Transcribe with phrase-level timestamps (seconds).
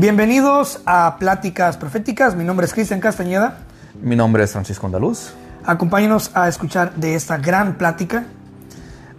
[0.00, 2.36] Bienvenidos a Pláticas Proféticas.
[2.36, 3.58] Mi nombre es Cristian Castañeda.
[4.00, 5.32] Mi nombre es Francisco Andaluz.
[5.64, 8.24] Acompáñenos a escuchar de esta gran plática.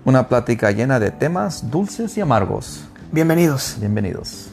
[0.06, 2.86] Una plática llena de temas dulces y amargos.
[3.12, 3.76] Bienvenidos.
[3.78, 4.52] Bienvenidos.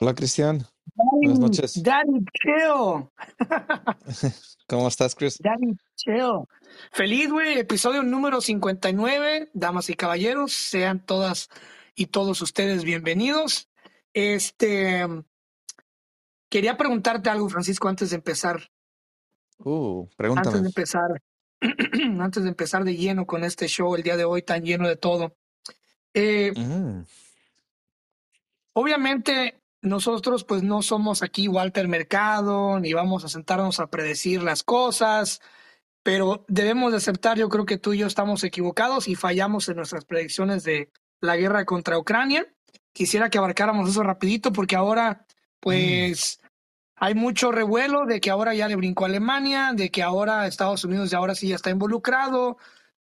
[0.00, 0.66] Hola Cristian.
[0.94, 1.82] Buenas noches.
[1.82, 3.08] Daddy Chill.
[4.68, 5.38] ¿Cómo estás, Chris?
[5.38, 6.44] Daddy Chill.
[6.92, 7.58] Feliz, güey.
[7.58, 9.50] Episodio número 59.
[9.54, 11.48] Damas y caballeros, sean todas
[11.94, 13.68] y todos ustedes bienvenidos.
[14.12, 15.06] Este.
[16.48, 18.70] Quería preguntarte algo, Francisco, antes de empezar.
[19.58, 20.58] Uh, Antes de pregúntame.
[20.68, 21.22] empezar.
[22.20, 24.96] antes de empezar de lleno con este show el día de hoy, tan lleno de
[24.96, 25.34] todo.
[26.14, 27.02] Eh, Mm,
[28.74, 34.62] Obviamente, nosotros pues no somos aquí Walter Mercado, ni vamos a sentarnos a predecir las
[34.62, 35.40] cosas,
[36.02, 39.76] pero debemos de aceptar, yo creo que tú y yo estamos equivocados y fallamos en
[39.76, 42.46] nuestras predicciones de la guerra contra Ucrania.
[42.92, 45.24] Quisiera que abarcáramos eso rapidito porque ahora
[45.60, 46.40] pues
[46.96, 50.84] hay mucho revuelo de que ahora ya le brincó a Alemania, de que ahora Estados
[50.84, 52.56] Unidos ya ahora sí ya está involucrado.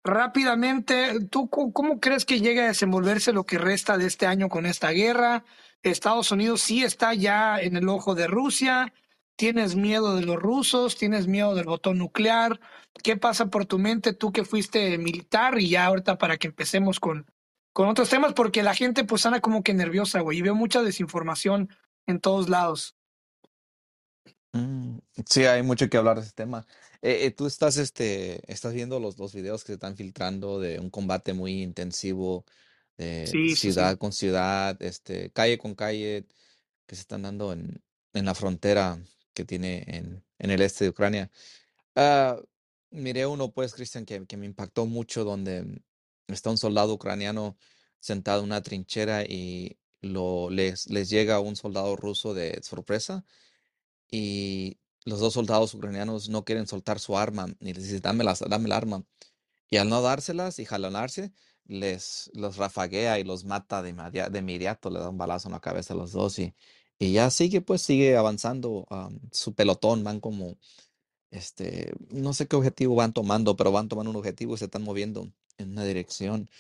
[0.03, 4.65] Rápidamente, ¿tú cómo crees que llegue a desenvolverse lo que resta de este año con
[4.65, 5.45] esta guerra?
[5.83, 8.93] Estados Unidos sí está ya en el ojo de Rusia.
[9.37, 10.97] ¿Tienes miedo de los rusos?
[10.97, 12.61] ¿Tienes miedo del botón nuclear?
[13.03, 15.59] ¿Qué pasa por tu mente tú que fuiste militar?
[15.59, 17.27] Y ya ahorita para que empecemos con,
[17.73, 20.83] con otros temas, porque la gente pues anda como que nerviosa, güey, y veo mucha
[20.83, 21.71] desinformación
[22.07, 22.97] en todos lados.
[24.53, 24.99] mm.
[25.27, 26.67] Sí, hay mucho que hablar de ese tema.
[27.03, 30.79] Eh, eh, tú estás, este, estás viendo los, los videos que se están filtrando de
[30.81, 32.45] un combate muy intensivo,
[33.01, 33.73] de Sí, sí, sí.
[33.73, 36.27] ciudad con ciudad, este, calle con calle,
[36.87, 37.83] que se están dando en,
[38.15, 38.99] en la frontera
[39.35, 41.31] que tiene en, en el este de Ucrania.
[41.97, 42.37] Ah,
[42.91, 45.83] miré uno, pues, Cristian, que, que me impactó mucho, donde
[46.29, 47.57] está un soldado ucraniano
[48.01, 53.25] sentado en una trinchera y lo, les, les llega un soldado ruso de sorpresa
[54.11, 58.41] y los dos soldados ucranianos no quieren soltar su arma y les dice, dame, las,
[58.41, 59.05] dame el arma.
[59.71, 61.33] Y al no dárselas y jalonarse,
[61.71, 65.55] les los rafaguea y los mata de, inmedia- de inmediato, le da un balazo en
[65.55, 66.55] la cabeza a los dos y,
[66.99, 68.87] y ya sigue, pues sigue avanzando
[69.33, 70.59] su pelotón, van como,
[71.31, 74.83] este, no sé qué objetivo van tomando, pero van tomando un objetivo y se están
[74.83, 76.51] moviendo en una dirección.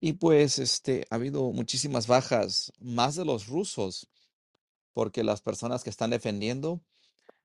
[0.00, 4.08] Y pues, este, ha habido muchísimas bajas, más de los rusos,
[4.92, 6.80] porque las personas que están defendiendo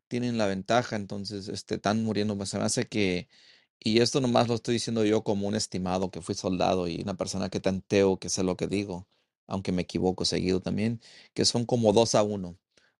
[0.07, 2.37] tienen la ventaja, entonces este, están muriendo.
[2.37, 3.29] pues, Se me hace que,
[3.79, 7.15] y esto nomás lo estoy diciendo yo como un estimado que fui soldado y una
[7.15, 9.07] persona que tanteo que sé lo que digo,
[9.47, 11.01] aunque me equivoco seguido también,
[11.33, 12.57] que son como dos a uno.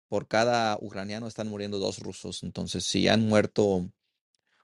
[0.07, 2.43] Por cada ucraniano están muriendo dos rusos.
[2.43, 3.91] Entonces, si han muerto,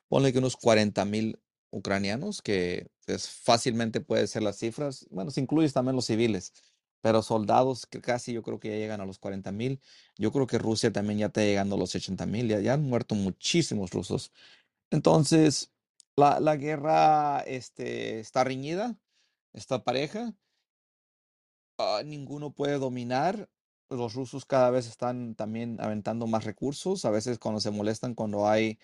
[0.07, 1.39] ponle que unos 40 mil
[1.71, 6.53] ucranianos, que es fácilmente puede ser las cifras, bueno, si incluyes también los civiles,
[7.01, 9.79] pero soldados que casi yo creo que ya llegan a los 40 mil.
[10.17, 12.83] Yo creo que Rusia también ya está llegando a los 80 mil, ya, ya han
[12.83, 14.31] muerto muchísimos rusos.
[14.91, 15.71] Entonces,
[16.15, 18.97] la, guerra este, está reñida,
[19.53, 20.33] está pareja,
[21.77, 23.49] ah, ninguno puede dominar.
[23.89, 28.47] Los rusos cada vez están también aventando más recursos, a veces cuando se molestan, cuando
[28.47, 28.79] hay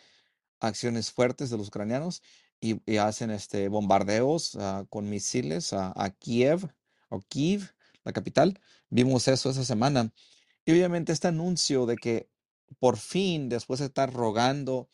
[0.59, 2.21] acciones fuertes de los ucranianos
[2.59, 6.69] y, hacen este, bombardeos ah, con misiles a, a Kiev
[7.09, 8.59] o Kiev, la capital.
[8.89, 10.13] Vimos eso esa semana.
[10.65, 12.29] Y obviamente este anuncio de que
[12.79, 14.89] por fin, después de estar rogando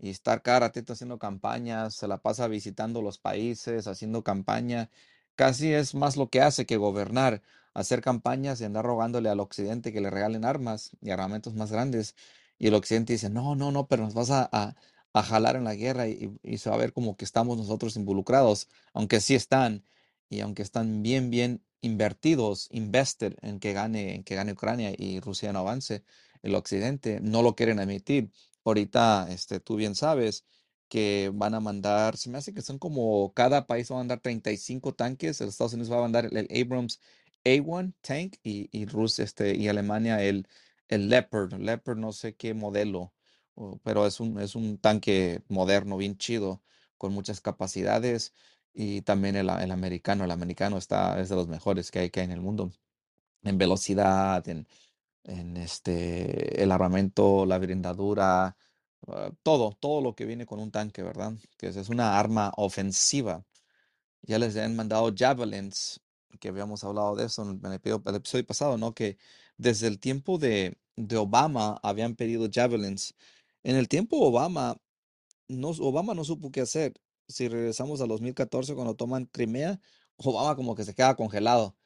[0.00, 4.90] y estar cada ratito haciendo campañas, se la pasa visitando los países, haciendo campaña,
[5.36, 7.42] casi es más lo que hace que gobernar,
[7.74, 12.14] hacer campañas y andar rogándole al occidente que le regalen armas y armamentos más grandes.
[12.58, 14.74] Y el occidente dice, no, no, no, pero nos vas a, a-
[15.22, 18.68] jalar en la guerra y, y se va a ver como que estamos nosotros involucrados,
[18.92, 19.84] aunque sí están,
[20.28, 25.20] y aunque están bien, bien invertidos, invested en que gane, en que gane Ucrania y
[25.20, 26.04] Rusia no avance,
[26.42, 28.30] el occidente no lo quieren admitir.
[28.64, 30.44] Ahorita, este, tú bien sabes
[30.88, 34.20] que van a mandar, se me hace que son como cada país va a mandar
[34.20, 37.00] 35 tanques, el Estados Unidos va a mandar el, Abrams
[37.44, 40.48] A1 tank y, y Rusia, este, y Alemania el,
[40.88, 43.12] el Leopard, Leopard no sé qué modelo,
[43.82, 46.62] pero es un, es un tanque moderno, bien chido,
[46.98, 48.34] con muchas capacidades.
[48.72, 52.20] Y también el, el americano, el americano está, es de los mejores que hay, que
[52.20, 52.72] hay en el mundo,
[53.42, 54.66] en velocidad, en,
[55.24, 58.56] en este, el armamento, la blindadura,
[59.08, 61.34] ah, todo, todo lo que viene con un tanque, ¿verdad?
[61.58, 63.44] Que es, una arma ofensiva.
[64.22, 66.00] Ya les han mandado javelins,
[66.40, 68.94] que habíamos hablado de eso en el, episodio el episodio pasado, ¿no?
[68.94, 69.18] Que
[69.56, 73.14] desde el tiempo de, de Obama habían pedido javelins.
[73.62, 74.76] En el tiempo Obama,
[75.48, 76.94] no, Obama no supo qué hacer.
[77.28, 79.80] si regresamos a 2014 cuando toman Crimea,
[80.16, 81.76] Obama como que se queda congelado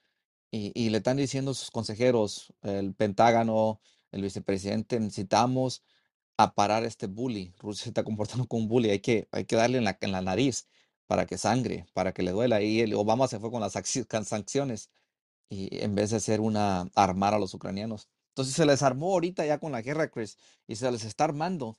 [0.57, 3.81] y, le están diciendo sus consejeros, el Pentágono,
[4.13, 5.83] el vicepresidente, necesitamos
[6.37, 7.55] a parar este bully.
[7.59, 10.13] Rusia se está comportando como un bully, hay que, hay que darle en la, en
[10.13, 10.69] la nariz
[11.07, 12.63] para que sangre, para que le duela.
[12.63, 14.91] Y Obama se fue con las sanciones
[15.49, 18.09] y en vez de hacer una armar a los ucranianos.
[18.29, 21.79] Entonces se les armó ahorita ya con la guerra, Chris, y se les está armando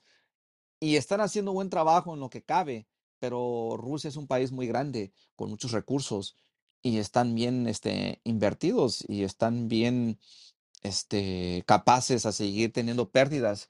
[0.80, 2.86] y están haciendo buen trabajo en lo que cabe,
[3.18, 6.36] pero Rusia es un país muy grande, con muchos recursos,
[6.86, 10.20] y están bien este, invertidos y están bien
[10.82, 13.68] este, capaces a seguir teniendo pérdidas.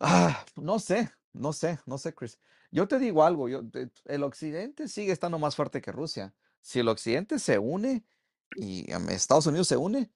[0.00, 2.40] Ah, no sé, no sé, no sé, Chris.
[2.72, 3.62] Yo te digo algo, yo,
[4.06, 6.34] el occidente sigue estando más fuerte que Rusia.
[6.60, 8.04] Si el occidente se une
[8.56, 10.10] y um, Estados Unidos se une,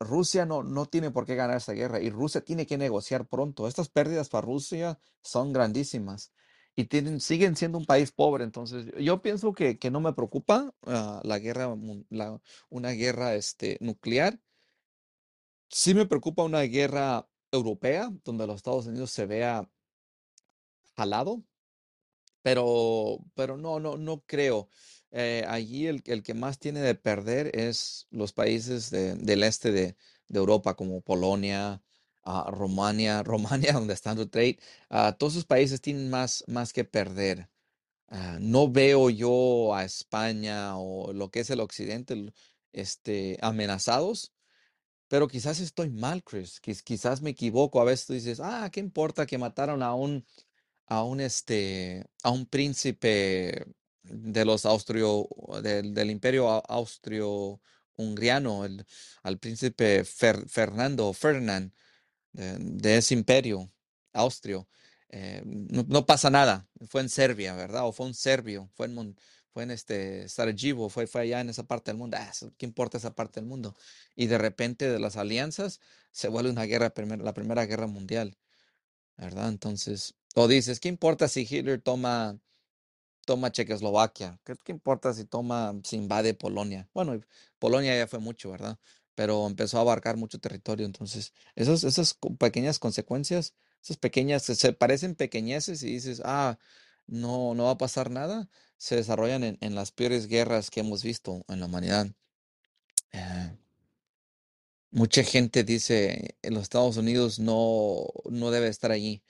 [0.00, 3.68] Rusia no, no tiene por qué ganar esta guerra y Rusia tiene que negociar pronto.
[3.68, 6.32] Estas pérdidas para Rusia son grandísimas
[6.78, 8.44] y siguen siendo un país pobre.
[8.44, 11.68] Entonces, yo pienso que, que no me preocupa ah, la guerra,
[12.70, 14.38] una guerra este, nuclear.
[15.70, 19.66] Sí me preocupa una guerra europea donde los Estados Unidos se vea
[20.96, 21.44] jalado,
[22.42, 24.68] pero, pero no, no, no creo.
[25.10, 29.72] Eh, allí el, el que más tiene de perder es los países de- del este
[29.72, 29.96] de
[30.40, 31.82] Europa, como Polonia,
[32.28, 34.60] ah, Rumania, Rumania, donde está Duterte.
[34.90, 37.48] ah, todos esos países tienen más, más que perder.
[38.08, 42.32] Ah, no veo yo a España o lo que es el occidente
[42.72, 44.32] este, amenazados,
[45.08, 46.60] pero quizás estoy mal, Chris.
[46.62, 47.80] quiz- Quizás me equivoco.
[47.80, 50.24] A veces tú dices, ah, ¿qué importa que mataron a un
[50.86, 53.66] a un este a un príncipe
[54.04, 55.28] de los austrio
[55.62, 58.64] del, del imperio au- austrio-hungriano,
[59.22, 61.72] al príncipe Fer- Fernando, Ferdinand,
[62.38, 63.70] de, de ese imperio
[64.12, 64.68] austrio.
[65.10, 66.68] eh, no, pasa nada.
[66.88, 67.86] Fue en Serbia, ¿verdad?
[67.86, 69.16] O fue un serbio, fue en, Mon-
[69.52, 72.16] fue en este Sarajevo, fue, fue allá en esa parte del mundo.
[72.20, 73.74] Ah, ¿qué importa esa parte del mundo?
[74.16, 75.80] Y de repente de las alianzas
[76.12, 78.36] se vuelve una guerra, la Primera Guerra Mundial.
[79.16, 79.48] ¿verdad?
[79.48, 82.38] Entonces, o dices, ¿qué importa si Hitler toma,
[83.26, 84.40] toma Checoslovaquia?
[84.44, 86.88] ¿Qué, importa si toma, si invade Polonia?
[86.94, 87.20] Bueno,
[87.58, 88.78] Polonia ya fue mucho, ¿verdad?
[89.18, 90.86] Pero empezó a abarcar mucho territorio.
[90.86, 96.56] Entonces, esas, pequeñas consecuencias, esas pequeñas, se se parecen pequeñeces y dices, ah,
[97.08, 101.02] no, no va a pasar nada, se desarrollan en, en las peores guerras que hemos
[101.02, 102.06] visto en la humanidad.
[103.12, 103.56] Eh,
[104.92, 109.24] mucha gente dice, en los Estados Unidos no, no debe estar allí.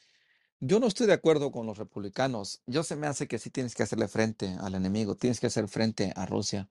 [0.60, 2.60] Yo no estoy de acuerdo con los republicanos.
[2.66, 5.66] Yo se me hace que sí tienes que hacerle frente al enemigo, tienes que hacer
[5.68, 6.68] frente a Rusia.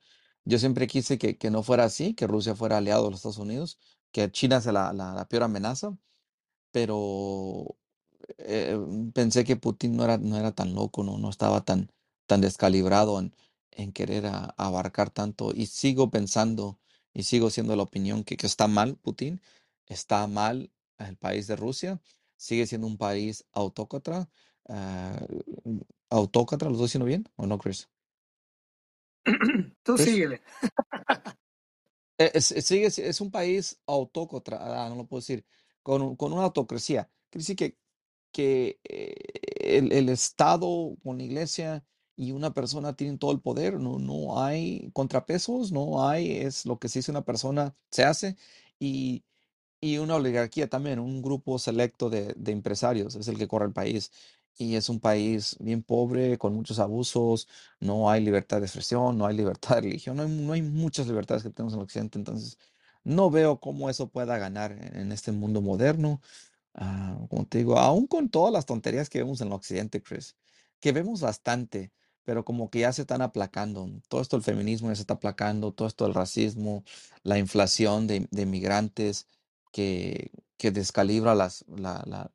[0.47, 3.77] Yo siempre quise que, no fuera así, que Rusia fuera aliado de los Estados Unidos,
[4.11, 5.97] que China sea la, la, peor amenaza,
[6.71, 7.77] pero
[8.39, 8.77] eh,
[9.13, 11.91] pensé que Putin no era, no era tan loco, no, no estaba tan,
[12.27, 13.35] tan descalibrado en,
[13.71, 14.25] en querer
[14.57, 15.51] abarcar tanto.
[15.53, 16.79] Y sigo pensando
[17.13, 19.41] y sigo siendo la opinión que, que está mal Putin,
[19.87, 22.01] está mal el país de Rusia,
[22.37, 24.29] sigue siendo un país autócrata,
[24.69, 25.19] ah,
[26.09, 27.89] autócrata, ¿lo estoy diciendo bien o no, Chris?
[29.83, 30.41] Tú síguele.
[32.17, 35.45] Eh, Es, es- sigue, si- es un país autócrata, ah, no lo puedo decir,
[35.83, 37.09] con, con una autocracia.
[37.29, 37.77] Quiere decir que,
[38.31, 39.15] que eh,
[39.79, 41.85] el, el Estado con la iglesia
[42.15, 46.79] y una persona tienen todo el poder, no, no hay contrapesos, no hay, es lo
[46.79, 48.37] que se dice una persona, se hace,
[48.79, 49.23] y,
[49.81, 53.73] y una oligarquía también, un grupo selecto de, de empresarios es el que corre el
[53.73, 54.11] país.
[54.59, 57.47] Y es un país bien pobre, con muchos abusos,
[57.79, 61.07] no hay libertad de expresión, no hay libertad de religión, no hay, no hay muchas
[61.07, 62.17] libertades que tenemos en occidente.
[62.17, 62.57] Entonces,
[63.03, 66.21] no veo cómo eso pueda ganar en, este mundo moderno.
[66.75, 70.35] Ah, como te digo, aún con todas las tonterías que vemos en occidente, Chris,
[70.79, 71.91] que vemos bastante,
[72.23, 73.89] pero como que ya se están aplacando.
[74.09, 76.83] Todo esto el feminismo ya se está aplacando, todo esto el racismo,
[77.23, 79.27] la inflación de, de migrantes
[79.71, 81.49] que, que descalibra la-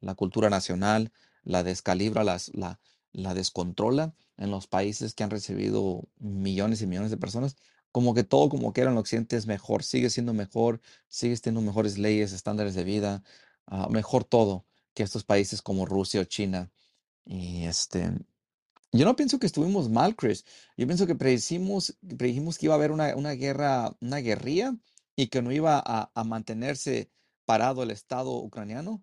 [0.00, 1.12] la cultura nacional,
[1.44, 2.80] la descalibra, las, la,
[3.12, 7.56] la descontrola en los países que han recibido millones y millones de personas.
[7.90, 11.66] Como que todo como que era en occidente es mejor, sigue siendo mejor, sigue teniendo
[11.66, 13.22] mejores leyes, estándares de vida
[13.66, 16.70] ah, mejor todo que estos países como Rusia o China.
[17.24, 18.12] Y este,
[18.92, 20.44] yo no pienso que estuvimos mal, Chris.
[20.76, 24.74] Yo pienso que predijimos, predijimos que iba a haber una, una guerra, una guerrilla
[25.16, 27.10] y que no iba a, a mantenerse
[27.44, 29.02] parado el Estado ucraniano.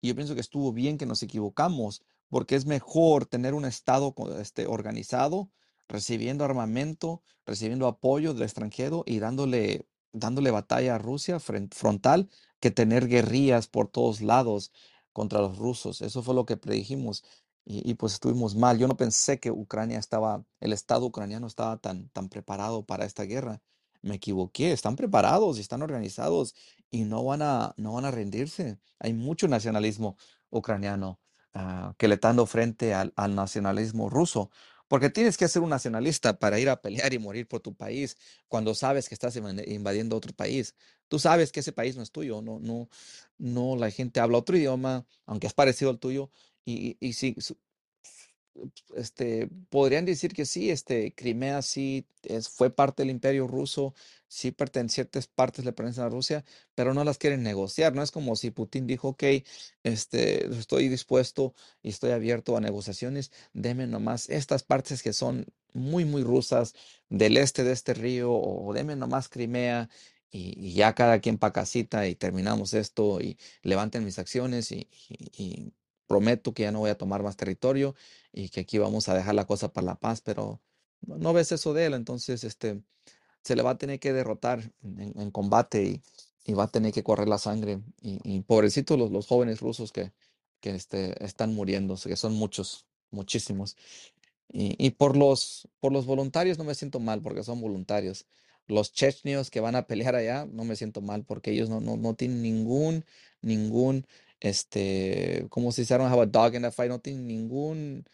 [0.00, 4.14] Y yo pienso que estuvo bien que nos equivocamos, porque es mejor tener un Estado
[4.40, 5.50] este, organizado,
[5.88, 12.28] recibiendo armamento, recibiendo apoyo del extranjero y dándole, dándole batalla a Rusia frontal,
[12.60, 14.72] que tener guerrillas por todos lados
[15.12, 16.02] contra los rusos.
[16.02, 17.24] Eso fue lo que predijimos.
[17.64, 18.78] y, pues estuvimos mal.
[18.78, 23.24] Yo no pensé que Ucrania estaba, el Estado ucraniano estaba tan, tan preparado para esta
[23.24, 23.60] guerra.
[24.08, 26.54] Me equivoqué, están preparados y están organizados
[26.90, 28.78] y no van a, no van a rendirse.
[28.98, 30.16] Hay mucho nacionalismo
[30.50, 31.20] ucraniano
[31.54, 34.50] ah, que le está dando frente al, al nacionalismo ruso.
[34.88, 38.16] Porque tienes que ser un nacionalista para ir a pelear y morir por tu país
[38.48, 40.74] cuando sabes que estás invadiendo otro país.
[41.08, 42.88] Tú sabes que ese país no es tuyo, no, no,
[43.36, 46.30] no, la gente habla otro idioma, aunque es parecido al tuyo,
[46.64, 47.36] y, y, sí,
[48.94, 52.06] este, podrían decir que sí, este, Crimea sí
[52.50, 53.94] fue parte del imperio ruso,
[54.28, 58.10] sí pertenece, ciertas partes le pertenecen a Rusia, pero no las quieren negociar, no es
[58.10, 59.24] como si Putin dijo, ok,
[59.82, 66.04] este, estoy dispuesto y estoy abierto a negociaciones, deme nomás estas partes que son muy,
[66.04, 66.74] muy rusas
[67.08, 69.88] del este de este río, o deme nomás Crimea,
[70.30, 74.86] y, ya cada quien pa' casita y terminamos esto y levanten mis acciones y
[76.08, 77.94] prometo que ya no voy a tomar más territorio
[78.38, 80.60] y que aquí vamos a dejar la cosa para la paz, pero
[81.00, 82.80] no, ves eso de él, entonces este,
[83.42, 86.02] se le va a tener que derrotar en, combate y,
[86.44, 87.80] y, va a tener que correr la sangre.
[88.00, 90.12] Y, y pobrecitos los, los jóvenes rusos que,
[90.60, 93.76] que este, están muriendo, que son muchos, muchísimos.
[94.48, 98.24] Y, y, por los, por los voluntarios no me siento mal porque son voluntarios.
[98.68, 101.96] Los chechnios que van a pelear allá no me siento mal porque ellos no, no,
[101.96, 103.04] no tienen ningún,
[103.42, 104.06] ningún
[104.40, 108.04] este, como si se don't have a dog in that fight, no tienen ningún,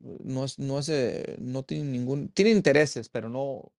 [0.00, 3.72] no es, no es, eh, no tienen ningún, tienen intereses, pero no,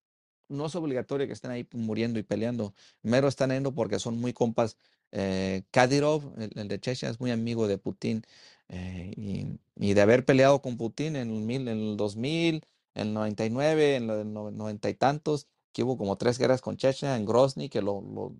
[0.50, 2.74] no es obligatorio que estén ahí muriendo y peleando.
[3.02, 4.78] Mero están yendo porque son muy compas.
[5.12, 8.24] Eh, Kadyrov, el, de Chechnya, es muy amigo de Putin.
[8.70, 12.64] Eh, y, de haber peleado con Putin en el, mil, en el 2000,
[12.96, 17.18] en el 99, en el 90 y tantos, que hubo como tres guerras con Chechnya,
[17.18, 18.36] en Grozny, que lo, lo,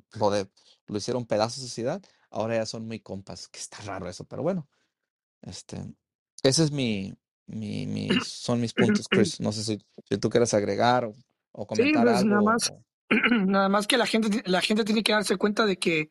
[0.88, 2.02] lo hicieron pedazos de ciudad
[2.32, 4.68] ahora ya son muy compas, que está raro eso, pero bueno,
[5.42, 5.78] este,
[6.44, 7.14] ese es mi,
[7.48, 9.40] mi, son mis puntos, Chris.
[9.40, 11.16] No sé si, si tú quieres agregar o,
[11.52, 12.30] o comentar sí, pues algo.
[12.30, 12.74] Nada más,
[13.48, 16.10] nada más que la gente, la gente tiene que darse cuenta de que,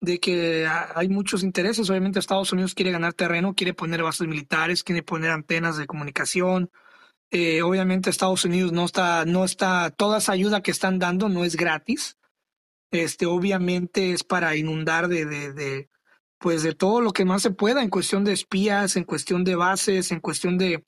[0.00, 1.88] de que hay muchos intereses.
[1.90, 6.70] Obviamente Estados Unidos quiere ganar terreno, quiere poner bases militares, quiere poner antenas de comunicación.
[7.30, 11.44] Eh, obviamente Estados Unidos no está, no está, toda esa ayuda que están dando no
[11.44, 12.16] es gratis
[12.90, 15.88] este, obviamente es para inundar de, de, de,
[16.38, 19.56] pues de todo lo que más se pueda en cuestión de espías, en cuestión de
[19.56, 20.84] bases, en cuestión de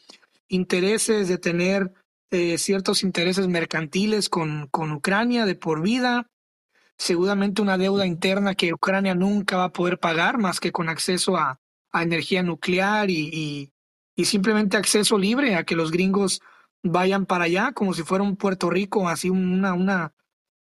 [0.48, 1.92] intereses, de tener
[2.30, 6.28] eh, ciertos intereses mercantiles con, con Ucrania de por vida,
[6.98, 11.36] seguramente una deuda interna que Ucrania nunca va a poder pagar más que con acceso
[11.36, 13.72] a, a energía nuclear y, y,
[14.14, 16.42] y, simplemente acceso libre a que los gringos
[16.82, 20.12] vayan para allá como si fuera un Puerto Rico, así una, una,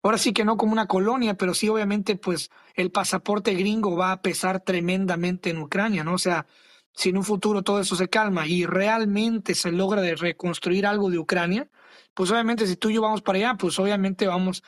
[0.05, 4.11] ahora sí que no como una colonia, pero sí obviamente pues el pasaporte gringo va
[4.11, 6.13] a pesar tremendamente en Ucrania, ¿no?
[6.13, 6.45] O sea,
[6.93, 11.09] si en un futuro todo eso se calma y realmente se logra de reconstruir algo
[11.09, 11.69] de Ucrania,
[12.13, 14.63] pues obviamente si tú y yo vamos para allá, pues obviamente vamos,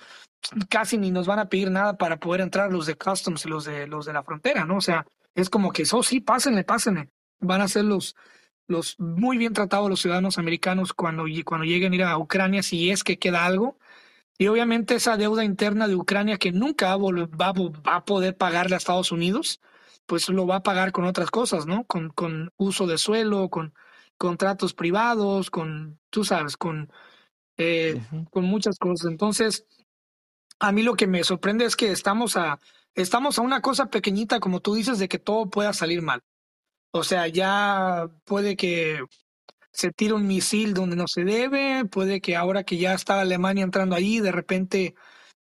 [0.69, 3.63] casi ni nos van a pedir nada para poder entrar los de customs y los
[3.65, 4.77] de los de la frontera, ¿no?
[4.77, 7.11] O sea, es como que eso oh, sí, pásenle, pásenle.
[7.39, 8.15] Van a ser los,
[8.67, 12.89] los muy bien tratados los ciudadanos americanos cuando, cuando lleguen a ir a Ucrania, si
[12.89, 13.77] es que queda algo,
[14.37, 17.53] y obviamente esa deuda interna de Ucrania que nunca va,
[17.85, 19.61] a poder pagarle a Estados Unidos,
[20.05, 21.85] pues lo va a pagar con otras cosas, ¿no?
[21.85, 23.73] Con, con uso de suelo, con
[24.17, 26.91] contratos privados, con, tú sabes, con,
[27.57, 28.01] eh,
[28.31, 29.11] con muchas cosas.
[29.11, 29.65] Entonces,
[30.59, 32.59] a mí lo que me sorprende es que estamos a,
[32.95, 36.23] estamos a una cosa pequeñita, como tú dices, de que todo pueda salir mal.
[36.91, 39.03] O sea, ya puede que
[39.77, 43.63] se tira un misil donde no se debe, puede que ahora que ya está Alemania
[43.63, 44.95] entrando ahí, de repente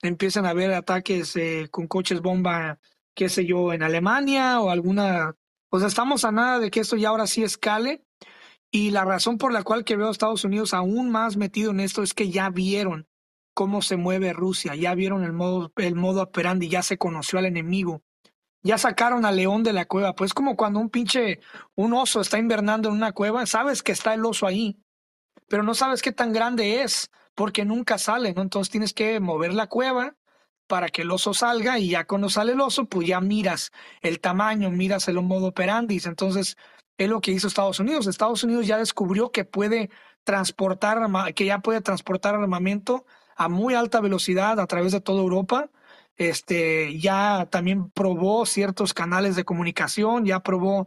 [0.01, 2.79] empiezan a haber ataques eh, con coches bomba,
[3.15, 5.37] qué sé yo, en Alemania o alguna...
[5.69, 8.07] O sea, estamos a nada de que esto ya ahora sí escale.
[8.71, 11.81] Y la razón por la cual que veo a Estados Unidos aún más metido en
[11.81, 13.07] esto es que ya vieron
[13.53, 17.45] cómo se mueve Rusia, ya vieron el modo, el modo operandi, ya se conoció al
[17.45, 18.03] enemigo
[18.63, 20.15] ya sacaron al león de la cueva.
[20.15, 21.41] Pues como cuando un pinche,
[21.75, 24.79] un oso está invernando en una cueva, sabes que está el oso ahí,
[25.49, 28.43] pero no sabes qué tan grande es, porque nunca sale, ¿no?
[28.43, 30.17] Entonces tienes que mover la cueva
[30.67, 34.21] para que el oso salga y ya cuando sale el oso, pues ya miras el
[34.21, 36.07] tamaño, miras el modo operandis.
[36.07, 36.57] Entonces,
[36.97, 38.07] es lo que hizo Estados Unidos.
[38.07, 39.91] Estados Unidos ya descubrió que puede
[40.25, 40.99] transportar,
[41.35, 43.05] que ya puede transportar armamento
[43.37, 45.71] a muy alta velocidad a través de toda Europa
[46.17, 50.87] este, ya también probó ciertos canales de comunicación, ya probó,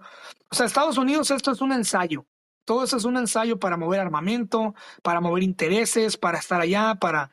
[0.50, 2.26] o sea, Estados Unidos esto es un ensayo,
[2.66, 7.32] todo eso es un ensayo para mover armamento, para mover intereses, para estar allá, para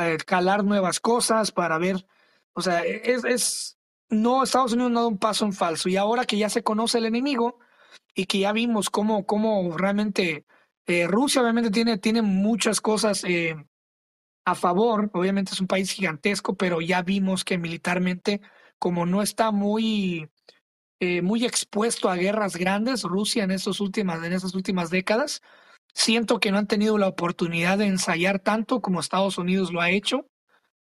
[0.00, 2.06] eh, calar nuevas cosas, para ver,
[2.54, 5.88] o sea, es, es, no, Estados Unidos no da un paso en falso.
[5.88, 7.58] Y ahora que ya se conoce el enemigo,
[8.14, 10.44] y que ya vimos cómo, cómo realmente
[10.86, 13.56] eh, Rusia obviamente tiene, tiene muchas cosas eh,
[14.44, 18.40] a favor, obviamente es un país gigantesco, pero ya vimos que militarmente,
[18.78, 20.28] como no está muy,
[21.00, 25.42] eh, muy expuesto a guerras grandes, Rusia en, estos últimas, en estas últimas décadas,
[25.94, 29.90] siento que no han tenido la oportunidad de ensayar tanto como Estados Unidos lo ha
[29.90, 30.26] hecho.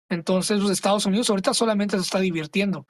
[0.09, 2.87] Entonces, los Estados Unidos ahorita solamente se está divirtiendo.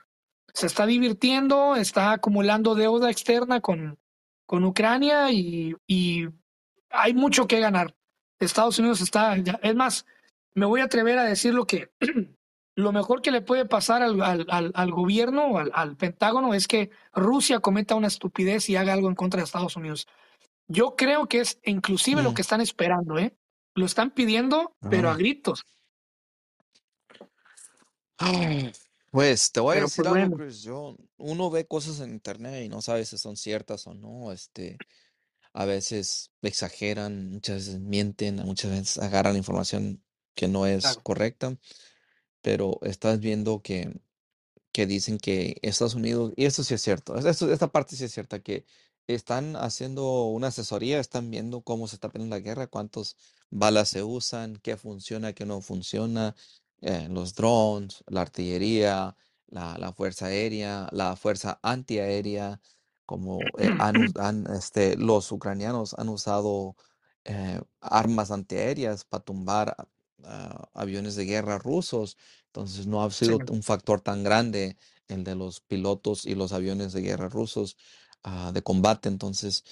[0.54, 4.00] Se está divirtiendo, está acumulando deuda externa con,
[4.46, 6.28] con Ucrania y, y
[6.90, 7.96] hay mucho que ganar.
[8.40, 10.06] Estados Unidos está, es más,
[10.54, 11.92] me voy a atrever a decir lo que
[12.76, 16.68] lo mejor que le puede pasar al, al, al gobierno o al, al, Pentágono es
[16.68, 20.08] que Rusia cometa una estupidez y haga algo en contra de Estados Unidos.
[20.68, 22.24] Yo creo que es inclusive mm.
[22.24, 23.36] lo que están esperando, ¿eh?
[23.76, 25.66] Lo están pidiendo, pero a gritos.
[29.12, 30.62] Pues te voy a decir algo, Chris.
[30.64, 34.32] Yo, uno ve cosas en internet y no sabe si son ciertas o no.
[34.32, 34.78] Este,
[35.52, 40.02] a veces exageran, muchas veces mienten, muchas veces agarran información
[40.36, 41.58] que no es correcta,
[42.42, 44.02] pero estás viendo que,
[44.72, 48.14] que dicen que Estados Unidos, y esto sí es cierto, esto, esta parte sí es
[48.14, 48.66] cierta, que
[49.08, 53.18] están haciendo una asesoría, están viendo cómo se está peleando la guerra, cuántas
[53.50, 56.36] balas se usan, qué funciona, qué no funciona,
[56.82, 59.16] eh, los drones, la artillería,
[59.48, 62.60] la, la, fuerza aérea, la fuerza antiaérea,
[63.06, 66.76] como eh, han, este, los ucranianos han usado
[67.26, 69.76] eh, armas antiaéreas para tumbar
[70.74, 75.60] aviones de guerra rusos, entonces no ha sido un factor tan grande el de los
[75.60, 77.78] pilotos y los aviones de guerra rusos
[78.24, 79.64] ah, de combate, entonces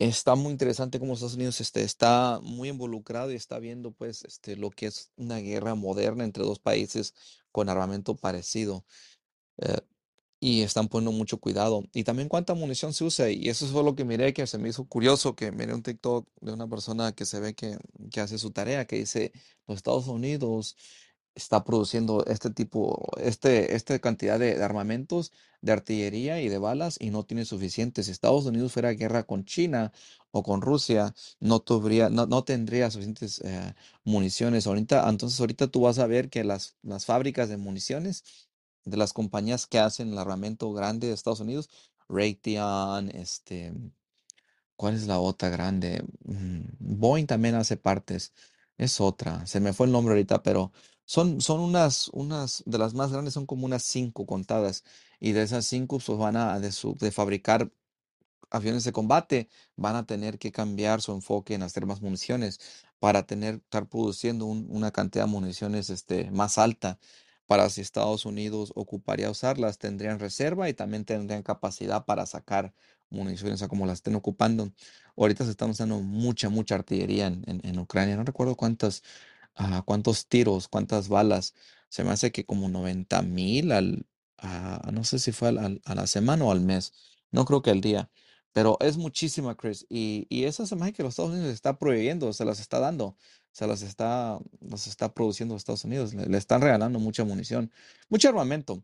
[0.00, 4.56] está muy interesante cómo Estados Unidos este, está muy involucrado y está viendo pues este,
[4.56, 7.14] lo que es una guerra moderna entre dos países
[7.52, 8.84] con armamento parecido.
[9.58, 9.76] Eh,
[10.40, 11.84] y están poniendo mucho cuidado.
[11.92, 13.30] Y también cuánta munición se usa.
[13.30, 16.26] Y eso fue lo que miré, que se me hizo curioso, que miré un TikTok
[16.40, 17.78] de una persona que se ve que,
[18.10, 19.32] que hace su tarea, que dice,
[19.66, 20.76] los Estados Unidos
[21.34, 27.10] está produciendo este tipo, este, esta cantidad de, armamentos, de artillería y de balas y
[27.10, 28.02] no tiene suficiente.
[28.02, 29.92] Si Estados Unidos fuera a guerra con China
[30.32, 33.74] o con Rusia, no, tendría, no, no tendría suficientes eh,
[34.04, 34.66] municiones.
[34.66, 38.24] Ahorita, entonces ahorita tú vas a ver que las, las fábricas de municiones
[38.84, 41.68] de las compañías que hacen el armamento grande de Estados Unidos,
[42.08, 43.72] Raytheon, este,
[44.76, 46.04] ¿cuál es la otra grande?
[46.24, 48.32] Mm, Boeing también hace partes,
[48.78, 50.72] es otra, se me fue el nombre ahorita, pero
[51.04, 54.84] son, son unas, unas de las más grandes, son como unas cinco contadas,
[55.20, 57.70] y de esas cinco pues van a de, de fabricar
[58.50, 62.60] aviones de combate, van a tener que cambiar su enfoque en hacer más municiones
[62.98, 66.98] para tener, estar produciendo una cantidad de municiones este, más alta
[67.50, 72.72] para si Estados Unidos ocuparía usarlas, tendrían reserva y también tendrían capacidad para sacar
[73.08, 74.72] municiones, o como las estén ocupando.
[75.16, 78.14] Ahorita se están usando mucha, mucha artillería en, Ucrania.
[78.14, 79.02] No recuerdo cuántas,
[79.58, 81.54] uh, cuántos tiros, cuántas balas.
[81.88, 84.06] Se me hace que como 90 mil al,
[84.92, 86.92] no sé si fue a la semana o al mes.
[87.32, 88.12] No creo que al día.
[88.52, 89.86] Pero es muchísima, Chris.
[89.88, 93.16] Y, y esas imágenes que los Estados Unidos está prohibiendo, se las está dando
[93.52, 96.14] se las está, las está produciendo Estados Unidos.
[96.14, 97.72] Le, están regalando mucha munición,
[98.08, 98.82] mucho armamento.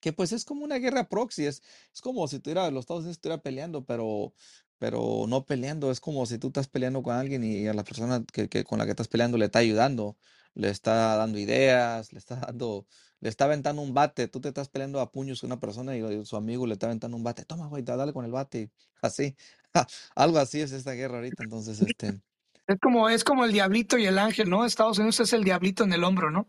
[0.00, 3.16] Que pues es como una guerra proxy, es, es como si tuviera, los Estados Unidos
[3.16, 4.34] estuviera peleando, pero,
[4.78, 5.90] pero no peleando.
[5.90, 8.78] Es como si tú estás peleando con alguien y a la persona que, que con
[8.78, 10.16] la que estás peleando le está ayudando,
[10.54, 12.86] le está dando ideas, le está dando,
[13.20, 14.28] le está aventando un bate.
[14.28, 17.16] Tú te estás peleando a puños con una persona y, su amigo le está aventando
[17.16, 17.44] un bate.
[17.44, 18.70] Toma, güey, dale con el bate.
[19.02, 19.36] Así,
[20.16, 21.44] algo así es esta guerra ahorita.
[21.44, 22.20] Entonces, este,
[22.66, 24.64] es como, es como el diablito y el ángel, ¿no?
[24.64, 26.48] Estados Unidos es el diablito en el hombro, ¿no?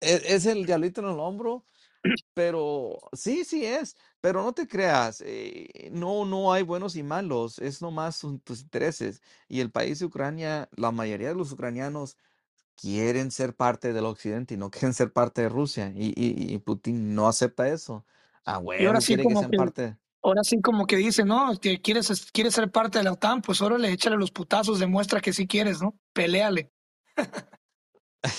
[0.00, 1.64] Es, es el diablito en el hombro,
[2.34, 7.58] pero sí, sí es, pero no te creas, eh, no, no hay buenos y malos,
[7.58, 9.22] es nomás tus intereses.
[9.48, 12.16] Y el país de Ucrania, la mayoría de los ucranianos
[12.76, 16.58] quieren ser parte del occidente y no quieren ser parte de Rusia, y, y, y
[16.58, 18.06] Putin no acepta eso.
[18.44, 21.58] Ah, bueno, quiere que sean parte ahora sí como que dice, ¿no?
[21.60, 25.20] Que quieres, quieres ser parte de la OTAN, pues ahora le échale los putazos, demuestra
[25.20, 25.98] que sí quieres, ¿no?
[26.12, 26.70] Peléale.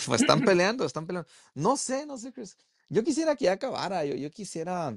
[0.06, 1.30] pues están peleando, están peleando.
[1.54, 2.58] No sé, no sé, Chris.
[2.89, 4.96] Yo quisiera que ya acabara, yo, yo quisiera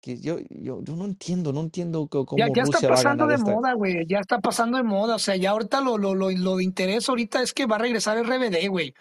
[0.00, 3.72] que yo, yo, yo no entiendo, no entiendo cómo ya, ya está pasando de moda,
[3.72, 6.64] güey, ya está pasando de moda, o sea, ya ahorita lo, lo, lo, lo de
[6.64, 8.94] interés ahorita es que va a regresar el RBD, güey.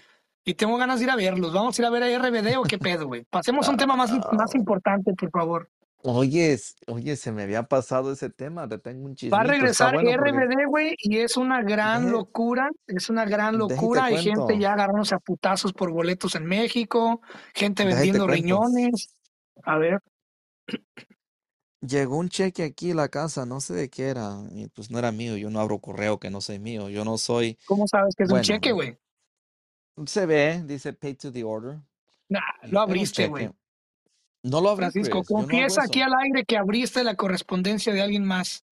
[0.47, 1.51] Y tengo ganas de ir a verlos.
[1.53, 3.23] ¿Vamos a ir a ver a RBD o qué pedo, güey?
[3.23, 5.69] Pasemos a un tema más, más importante, por favor.
[6.07, 10.67] Oye, oye, se me había pasado ese tema, te tengo un Va a regresar RBD,
[10.67, 14.05] güey, y es una gran locura, es una gran locura.
[14.05, 17.21] Hay gente ya agarrándose a putazos por boletos en México,
[17.55, 19.15] gente vendiendo riñones.
[19.63, 19.99] A ver.
[21.81, 24.99] llegó un cheque aquí a la casa, no sé de qué era, y pues no
[24.99, 28.13] era mío, yo no abro correo que no soy mío, yo no soy, ¿Cómo sabes
[28.15, 28.95] que es un bueno, cheque, güey?
[30.05, 31.79] se ve, dice pay to the order,
[32.29, 33.49] Nah, lo abriste, güey.
[34.45, 37.15] No lo abrí, Francisco, Chris, yo no hago confiesa aquí al aire que abriste la
[37.15, 38.63] correspondencia de alguien más.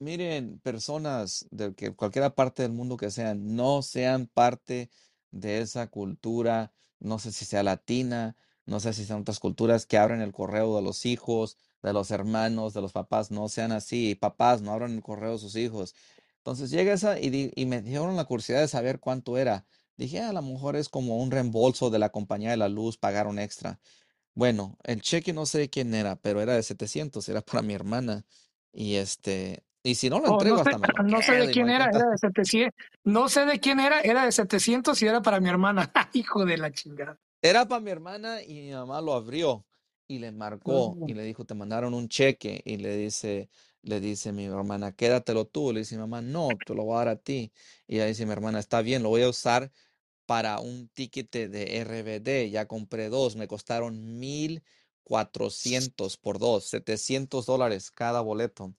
[0.00, 4.88] Miren, personas de que cualquier parte del mundo que sean, no sean parte
[5.32, 8.36] de esa cultura, no sé si sea latina,
[8.66, 12.12] no sé si sean otras culturas que abren el correo de los hijos, de los
[12.12, 15.96] hermanos, de los papás, no sean así, papás, no abran el correo de sus hijos.
[16.36, 19.66] Entonces llega esa y, y me dieron la curiosidad de saber cuánto era.
[19.96, 22.96] Dije, "Ah, a lo mejor es como un reembolso de la compañía de la luz,
[22.98, 23.80] pagaron extra.
[24.38, 27.74] Bueno, el cheque no sé de quién era, pero era de 700, era para mi
[27.74, 28.24] hermana.
[28.72, 31.32] Y este, y si no lo Oh, no entrego, sé, hasta me lo no sé
[31.32, 31.98] de quién era, cuenta.
[31.98, 32.74] era de 700.
[33.02, 35.90] No sé de quién era, era de 700 y era para mi hermana.
[36.12, 37.18] Hijo de la chingada.
[37.42, 39.66] Era para mi hermana y mi mamá lo abrió
[40.06, 43.50] y le marcó y le dijo, te mandaron un cheque y le dice,
[43.82, 45.72] le dice mi hermana, quédatelo tú.
[45.72, 47.52] Le dice mi mamá, no, te lo voy a dar a ti.
[47.88, 49.72] Y ella dice mi hermana, está bien, lo voy a usar
[50.28, 52.50] para un ticket de RBD.
[52.50, 54.62] Ya compré dos, me costaron mil
[55.02, 58.74] cuatrocientos por dos, 700 dólares cada boleto.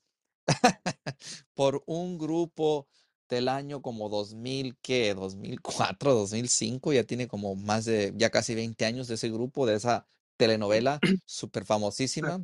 [1.55, 2.87] por un grupo
[3.29, 5.15] del año como 2000, ¿qué?
[5.15, 9.73] 2004, 2005, ya tiene como más de, ya casi 20 años de ese grupo, de
[9.73, 10.05] esa
[10.37, 12.43] telenovela súper famosísima.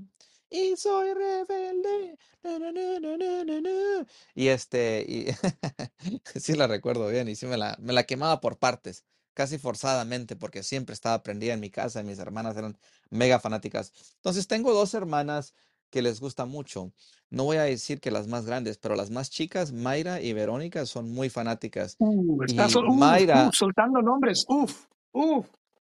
[0.56, 2.18] Y soy rebelde.
[2.44, 4.06] na, na, na.
[4.34, 5.26] Y este, y
[6.39, 10.38] sí la recuerdo bien, y sí me la, me la quemaba por partes, casi forzadamente,
[10.38, 12.78] porque siempre estaba prendida en mi casa y mis hermanas eran
[13.10, 13.91] mega fanáticas.
[14.15, 15.54] Entonces tengo dos hermanas
[15.89, 16.94] que les gusta mucho.
[17.30, 20.86] No voy a decir que las más grandes, pero las más chicas, Mayra y Verónica,
[20.86, 21.98] son muy fanáticas.
[22.00, 24.46] Uh, Y uf, Mayra, uf, soltando nombres.
[24.48, 25.48] Uf, uf.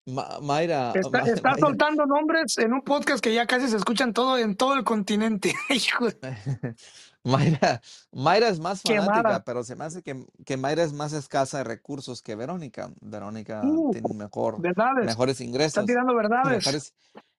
[0.07, 3.77] Ma- Mayra, Está, Ma- está Mayra, soltando nombres en un podcast que ya casi se
[3.77, 5.55] escuchan todo en todo el continente.
[7.25, 7.81] Mayra,
[8.13, 9.07] Mayra es más quemada.
[9.15, 12.91] fanática, pero se me hace que, que Mayra es más escasa de recursos que Verónica.
[13.01, 15.07] Verónica Uh, tiene mejor, verdades.
[15.07, 16.59] mejores Está ingresos, tirando verdades.
[16.59, 16.95] mejores,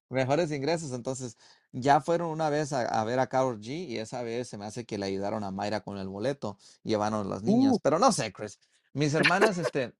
[0.10, 0.92] mejores ingresos.
[0.92, 1.38] Entonces,
[1.72, 4.66] ya fueron una vez a, a ver a Karol G y esa vez se me
[4.66, 7.74] hace que le ayudaron a Mayra con el boleto, llevaron las niñas.
[7.74, 8.60] Uh, Pero no sé, Chris.
[8.94, 9.94] Mis hermanas, este,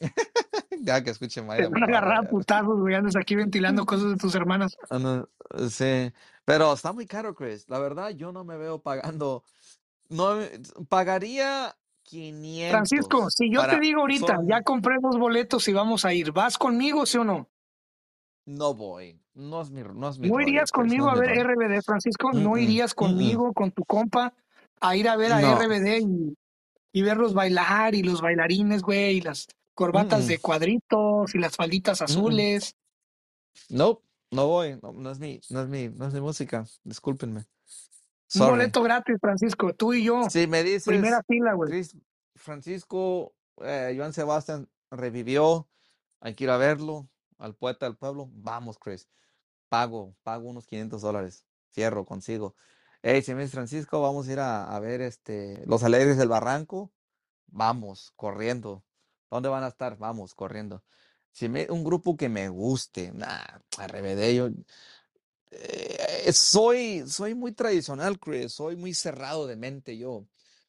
[0.82, 2.94] ya que escuche te Mayra, van a agarrar a putazos, güey.
[2.94, 4.76] Andas aquí ventilando cosas de tus hermanas.
[4.90, 5.28] Ah, no,
[5.68, 6.12] sí,
[6.44, 7.68] pero está muy caro, Chris.
[7.68, 9.44] La verdad, yo no me veo pagando.
[10.08, 10.38] No,
[10.88, 11.74] pagaría
[12.70, 16.32] Francisco, 500 si yo te digo ahorita, ya compré dos boletos y vamos a ir,
[16.32, 17.48] ¿vas conmigo, sí o no?
[18.44, 19.18] no voy.
[19.34, 21.54] No es mi, no es mi ¿No irías conmigo a ver rollo.
[21.54, 22.32] RBD, Francisco?
[22.32, 22.96] ¿No mm, irías mm.
[22.96, 24.34] conmigo, con tu compa,
[24.80, 25.56] a ir a ver a No.
[25.56, 26.36] RBD y,
[26.92, 31.56] y verlos bailar y los bailarines, güey, y las corbatas Mm, de cuadritos y las
[31.56, 32.10] falditas mm, mm, mm.
[32.10, 32.76] azules?
[33.68, 34.78] No, no voy.
[34.82, 36.64] No, no es mi, no es mi, no es mi música.
[36.84, 37.46] Discúlpenme.
[38.34, 41.84] Un boleto gratis, Francisco, tú y yo, Si me primera dices, fila, güey.
[42.34, 45.68] Francisco, eh, Joan Sebastián revivió,
[46.20, 47.08] hay que ir a verlo,
[47.38, 49.08] al poeta del pueblo, vamos, Chris.
[49.68, 51.46] Pago, pago unos 500 dólares.
[51.70, 52.54] Fierro, consigo.
[53.02, 56.28] Hey, si me dices, Francisco, vamos a ir a, a ver este, Los Alegres del
[56.28, 56.92] Barranco.
[57.48, 58.82] Vamos, corriendo.
[59.32, 59.96] ¿Dónde van a estar?
[59.96, 60.84] Vamos, corriendo.
[61.32, 63.42] Si me, un grupo que me guste, nah,
[63.78, 64.50] RBD, yo,
[65.50, 68.52] eh, soy, soy muy tradicional, Chris.
[68.52, 70.26] Soy muy cerrado de mente yo.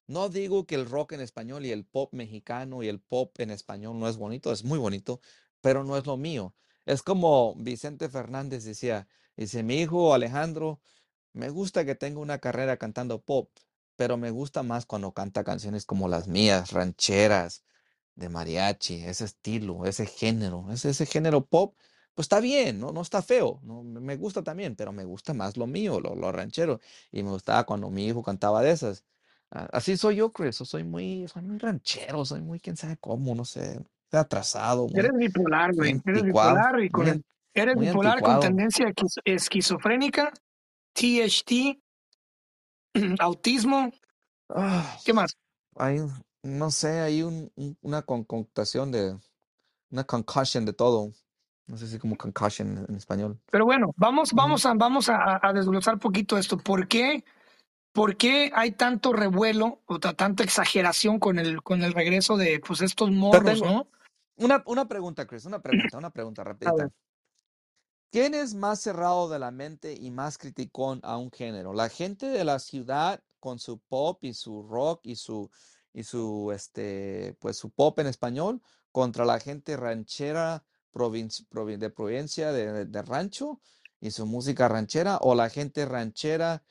[0.08, 3.52] No digo que el rock en español y el pop mexicano y el pop en
[3.52, 5.20] español no es bonito, es muy bonito,
[5.60, 6.56] pero no es lo mío.
[6.86, 10.80] Es como Vicente Fernández decía, dice, mi hijo Alejandro,
[11.34, 13.50] me gusta que tenga una carrera cantando pop,
[13.98, 17.64] pero me gusta más cuando canta canciones como las mías, rancheras,
[18.16, 21.76] de mariachi, ese estilo, ese género, ese, ese género pop,
[22.14, 22.92] pues está bien, ¿no?
[22.92, 23.82] No está feo, ¿no?
[23.84, 26.80] Me gusta también, pero me gusta más lo mío, lo, lo ranchero.
[27.12, 29.04] Y me gustaba cuando mi hijo cantaba de esas.
[29.50, 33.36] Así soy yo, Chris, yo soy muy, soy muy ranchero, soy muy quién sabe cómo,
[33.36, 33.80] no sé,
[34.12, 35.92] atrasado, muy, Eres bipolar, muy güey.
[36.06, 37.24] Eres anticuado, bipolar y con muy, an-
[37.54, 38.42] eres muy bipolar con anticuado.
[38.42, 40.34] tendencia esquiz- esquizofrénica,
[40.94, 41.80] THT,
[43.20, 43.92] autismo,
[44.50, 45.36] Ah, ¿qué más?
[45.76, 46.00] hay,
[46.44, 49.18] no sé, hay un, un- una concoctación de,
[49.92, 51.12] una concussion de todo.
[51.66, 53.40] No sé si como concussion en, en español.
[53.50, 56.58] Pero bueno, vamos, vamos a, vamos a, a desglosar poquito esto.
[56.58, 57.24] ¿Por qué,
[57.94, 62.60] por qué hay tanto revuelo o ta- tanta exageración con el, con el regreso de
[62.60, 63.88] pues estos morros, tengo ¿no?
[64.38, 66.90] una, una pregunta, Chris, una pregunta, una pregunta A ver, rapidita.
[68.12, 71.74] ¿Quién es más cerrado de la mente y más criticón a un género?
[71.74, 75.50] ¿La gente de la ciudad con su pop y su rock y su
[75.94, 81.90] y su este pues su pop en español contra la gente ranchera provin- provin- de
[81.90, 83.60] provincia de, de rancho
[84.00, 86.64] y su música ranchera o la gente ranchera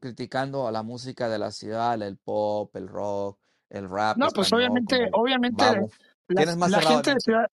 [0.00, 3.38] criticando a la música de la ciudad, el pop, el rock,
[3.70, 5.64] el rap No, pues obviamente, obviamente
[6.56, 7.48] más la gente de ciudad,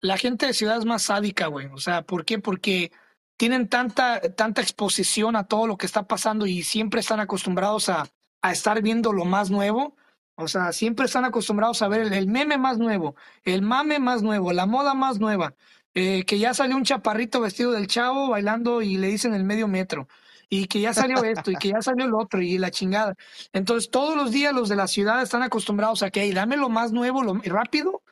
[0.00, 1.66] la gente de ciudad es más sádica, güey.
[1.68, 2.38] O sea, ¿por qué?
[2.38, 2.92] Porque
[3.38, 8.06] tienen tanta, tanta exposición a todo lo que está pasando y siempre están acostumbrados a,
[8.42, 9.96] a estar viendo lo más nuevo.
[10.34, 14.52] O sea, siempre están acostumbrados a ver el, meme más nuevo, el mame más nuevo,
[14.52, 15.54] la moda más nueva.
[15.94, 19.68] Eh, que ya salió un chaparrito vestido del chavo bailando y le dicen el medio
[19.68, 20.08] metro.
[20.48, 23.14] Y que ya salió esto y que ya salió el otro y la chingada.
[23.52, 26.68] Entonces, todos los días los de la ciudad están acostumbrados a que, hey, dame lo
[26.68, 28.02] más nuevo, lo rápido,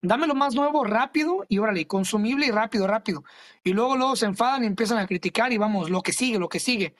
[0.00, 3.24] dame lo más nuevo rápido y órale, consumible y rápido, rápido.
[3.64, 6.48] Y luego, luego se enfadan y empiezan a criticar y vamos, lo que sigue, lo
[6.48, 6.94] que sigue.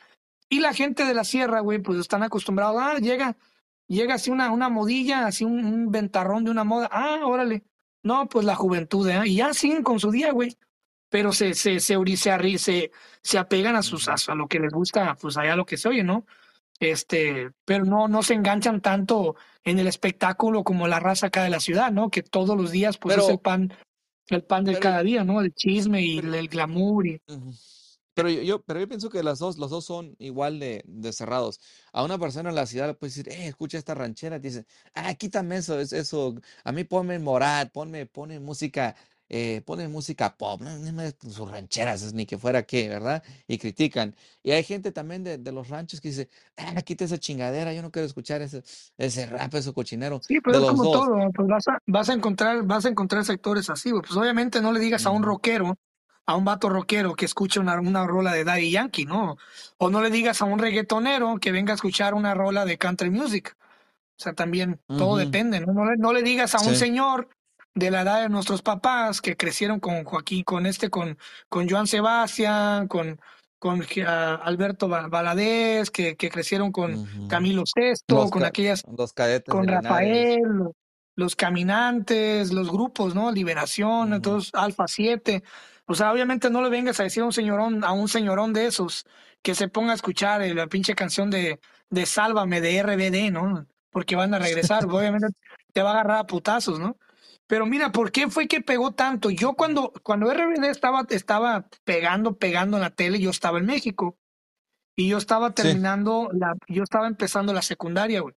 [0.53, 3.37] Y la gente de la sierra, güey, pues están acostumbrados, ah, llega,
[3.87, 7.63] llega así una, una modilla, así un, ventarrón de una moda, ah, órale.
[8.03, 9.21] No, pues la juventud, ¿eh?
[9.27, 10.59] Y ya siguen con su día, güey.
[11.09, 12.91] Pero se, se, se, se, se,
[13.23, 16.03] se apegan a sus, a, lo que les gusta, pues allá lo que se oye,
[16.03, 16.27] ¿no?
[16.81, 21.51] Este, pero no, no se enganchan tanto en el espectáculo como la raza acá de
[21.51, 22.11] la ciudad, ¿no?
[22.11, 23.73] Que todos los días, pues es el pan,
[24.29, 25.41] el pan de cada día, ¿no?
[25.43, 27.07] El chisme y el, glamour.
[27.07, 27.23] Y...
[28.23, 31.61] Pero yo, pero yo pienso que las dos, los dos son igual de, de cerrados.
[31.93, 34.67] A una persona en la ciudad le puedes decir, eh, escucha esta ranchera, te dice,
[34.95, 38.97] ah, quítame eso, es eso, a mí ponme morat, ponme, ponme música
[39.33, 40.71] eh, ponen música pop, no,
[41.31, 43.23] sus rancheras, ni que fuera qué, ¿verdad?
[43.47, 44.17] Y critican.
[44.43, 47.81] Y hay gente también de, de los ranchos que dice, ah, quita esa chingadera, yo
[47.81, 48.65] no quiero escuchar ese,
[48.99, 50.21] ese rap, ese cochinero.
[50.27, 53.71] Sí, pero es como todo, pues vas a, vas a encontrar, vas a encontrar sectores
[53.71, 55.79] así, pues obviamente no le digas a un rockero,
[56.31, 59.37] a un vato rockero que escuche una, una rola de Daddy Yankee, ¿no?
[59.79, 63.11] O no le digas a un reggaetonero que venga a escuchar una rola de country
[63.11, 63.57] music.
[63.59, 65.73] O sea, también todo depende, ¿no?
[65.73, 67.29] No le, no le digas a un señor
[67.75, 71.87] de la edad de nuestros papás que crecieron con Joaquín, con este, con, con Joan
[71.87, 73.21] Sebastián, con,
[73.59, 78.85] con Alberto Valadez, que, que crecieron con Camilo VI, con aquellas,
[79.49, 80.43] con Rafael,
[81.17, 83.33] los, caminantes, los grupos, ¿no?
[83.33, 85.43] Liberación, entonces Alfa 7.
[85.91, 88.67] O sea, obviamente no le vengas a decir a un señorón, a un señorón de
[88.67, 89.05] esos
[89.43, 93.67] que se ponga a escuchar la pinche canción de, de Sálvame de RBD, ¿no?
[93.91, 95.27] Porque van a regresar, obviamente
[95.73, 96.97] te va a agarrar a putazos, ¿no?
[97.49, 99.31] Pero mira, ¿por qué fue que pegó tanto?
[99.31, 104.17] Yo cuando, cuando RBD estaba, estaba pegando, pegando en la tele, yo estaba en México.
[104.95, 108.37] Y yo estaba terminando, la, yo estaba empezando la secundaria, güey.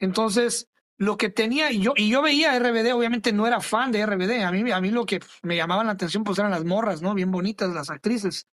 [0.00, 4.04] Entonces, lo que tenía, y yo, y yo veía RBD, obviamente no era fan de
[4.04, 4.42] RBD.
[4.44, 7.14] A mí, a mí lo que me llamaba la atención, pues eran las morras, ¿no?
[7.14, 8.46] Bien bonitas las actrices.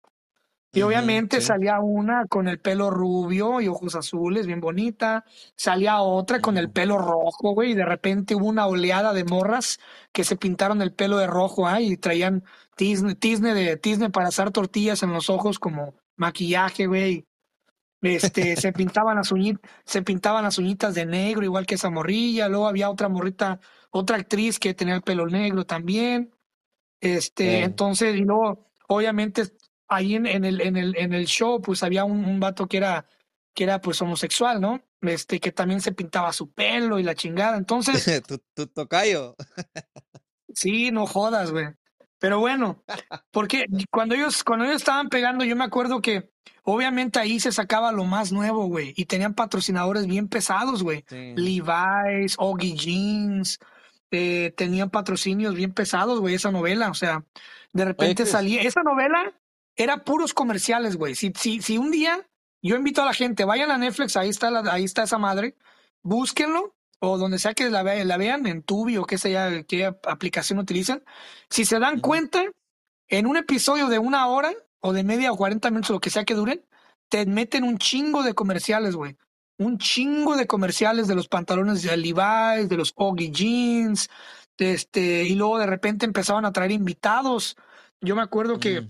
[0.75, 5.23] Y obviamente salía una con el pelo rubio y ojos azules, bien bonita.
[5.55, 7.71] Salía otra con el pelo rojo, güey.
[7.71, 9.79] Y de repente hubo una oleada de morras
[10.11, 11.79] que se pintaron el pelo de rojo, ¿ah?
[11.79, 12.43] Y traían
[12.75, 17.27] tizne, tizne, de, tizne para hacer tortillas en los ojos como maquillaje, güey.
[18.03, 22.49] Este, se pintaban las uñitas, se pintaban las uñitas de negro, igual que esa morrilla.
[22.49, 23.61] Luego había otra morrita,
[23.91, 26.35] otra actriz que tenía el pelo negro también.
[26.99, 29.43] Este, entonces, y luego, obviamente,
[29.87, 32.77] ahí en, en, el, en, el, en el show, pues había un, un, vato que
[32.77, 33.05] era,
[33.53, 34.83] que era pues homosexual, ¿no?
[35.01, 37.57] Este, que también se pintaba su pelo y la chingada.
[37.57, 38.21] Entonces.
[38.27, 39.35] tu, tu tocayo.
[40.53, 41.67] sí, no jodas, güey.
[42.19, 42.83] Pero bueno,
[43.31, 46.32] porque cuando ellos, cuando ellos estaban pegando, yo me acuerdo que
[46.63, 48.93] obviamente ahí se sacaba lo más nuevo, güey.
[48.95, 51.03] Y tenían patrocinadores bien pesados, güey.
[51.09, 53.59] Levi's, Oggy Jeans.
[54.11, 56.89] Eh, tenían patrocinios bien pesados, güey, esa novela.
[56.89, 57.23] O sea,
[57.71, 58.61] de repente salía.
[58.61, 59.33] Esa novela
[59.75, 61.15] era puros comerciales, güey.
[61.15, 62.27] Si, si, si un día
[62.63, 65.57] yo invito a la gente, vayan a Netflix, ahí está, la, ahí está esa madre,
[66.01, 70.59] búsquenlo, o donde sea que la, la vean, en Tubi o qué sea, qué aplicación
[70.59, 71.03] utilizan.
[71.49, 72.45] Si se dan cuenta,
[73.09, 74.53] en un episodio de una hora
[74.83, 76.63] o de media o cuarenta minutos, lo que sea que duren,
[77.09, 79.17] te meten un chingo de comerciales, güey.
[79.57, 84.09] Un chingo de comerciales de los pantalones de Levi's, de los Oggy Jeans,
[84.57, 87.55] este, y luego de repente empezaban a traer invitados.
[88.01, 88.89] Yo me acuerdo que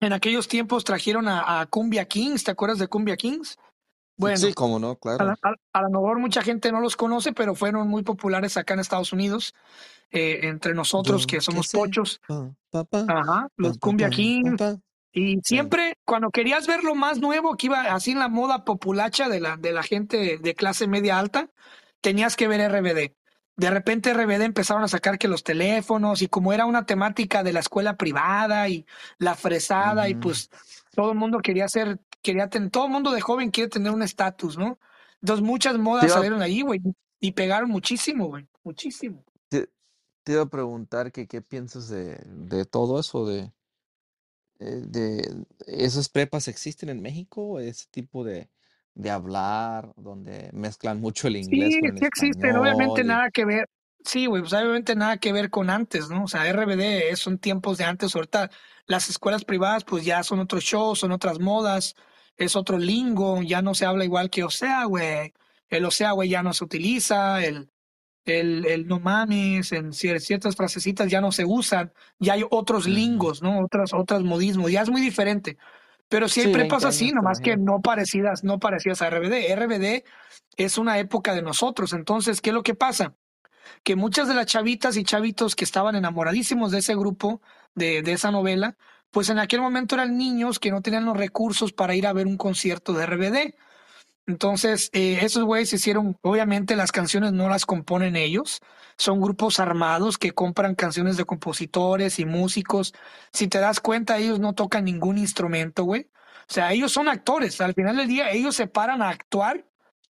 [0.00, 3.58] en aquellos tiempos trajeron a, Cumbia Kings, ¿te acuerdas de Cumbia Kings?
[4.16, 5.34] Bueno, sí, cómo no, claro.
[5.72, 9.12] A, lo mejor mucha gente no los conoce, pero fueron muy populares acá en Estados
[9.12, 9.54] Unidos,
[10.10, 12.20] eh, entre nosotros que somos pochos.
[13.08, 14.62] Ajá, los Cumbia Kings.
[15.12, 19.28] Y siempre, cuando querías ver lo más nuevo que iba así en la moda populacha
[19.28, 21.50] de la, de la gente de clase media alta,
[22.00, 23.12] tenías que ver RBD
[23.56, 27.52] de repente RBD empezaron a sacar que los teléfonos y como era una temática de
[27.52, 28.86] la escuela privada y
[29.18, 30.50] la fresada y pues
[30.94, 34.02] todo el mundo quería ser, quería tener, todo el mundo de joven quiere tener un
[34.02, 34.78] estatus, ¿no?
[35.20, 36.80] Entonces muchas modas salieron ahí, güey,
[37.20, 39.24] y pegaron muchísimo, güey, muchísimo.
[39.48, 39.68] Te,
[40.26, 43.52] iba a preguntar que qué piensas de, de todo eso, de,
[44.62, 48.48] de esas prepas existen en México, ese tipo de,
[48.94, 53.30] de hablar, donde mezclan mucho el inglés Sí, con el sí existen, obviamente y nada
[53.30, 53.68] que ver.
[54.04, 56.24] Sí, güey, pues obviamente nada que ver con antes, ¿no?
[56.24, 58.50] O sea, RBD son tiempos de antes, ahorita
[58.86, 61.94] las escuelas privadas pues ya son otros shows, son otras modas,
[62.36, 65.32] es otro lingo, ya no se habla igual que Osea, güey.
[65.68, 67.71] El Osea, güey, ya no se utiliza, el,
[68.24, 72.86] el, el no mames, en cier- ciertas frasecitas ya no se usan, ya hay otros
[72.86, 73.60] lingos, ¿no?
[73.64, 75.58] Otras, otras modismos, ya es muy diferente.
[76.08, 79.52] Pero hay Sí, prepas 20 así, nomás que no parecidas, no parecidas a RBD.
[79.54, 80.04] RBD
[80.56, 81.92] es una época de nosotros.
[81.94, 83.14] Entonces, ¿qué es lo que pasa?
[83.82, 87.40] Que muchas de las chavitas y chavitos que estaban enamoradísimos de ese grupo,
[87.74, 88.76] de, de esa novela,
[89.10, 92.26] pues en aquel momento eran niños que no tenían los recursos para ir a ver
[92.26, 93.54] un concierto de RBD.
[94.26, 98.60] Entonces, eh, esos güeyes hicieron, obviamente las canciones no las componen ellos,
[98.96, 102.94] son grupos armados que compran canciones de compositores y músicos.
[103.32, 106.10] Si te das cuenta, ellos no tocan ningún instrumento, güey.
[106.48, 107.60] O sea, ellos son actores.
[107.60, 109.66] Al final del día, ellos se paran a actuar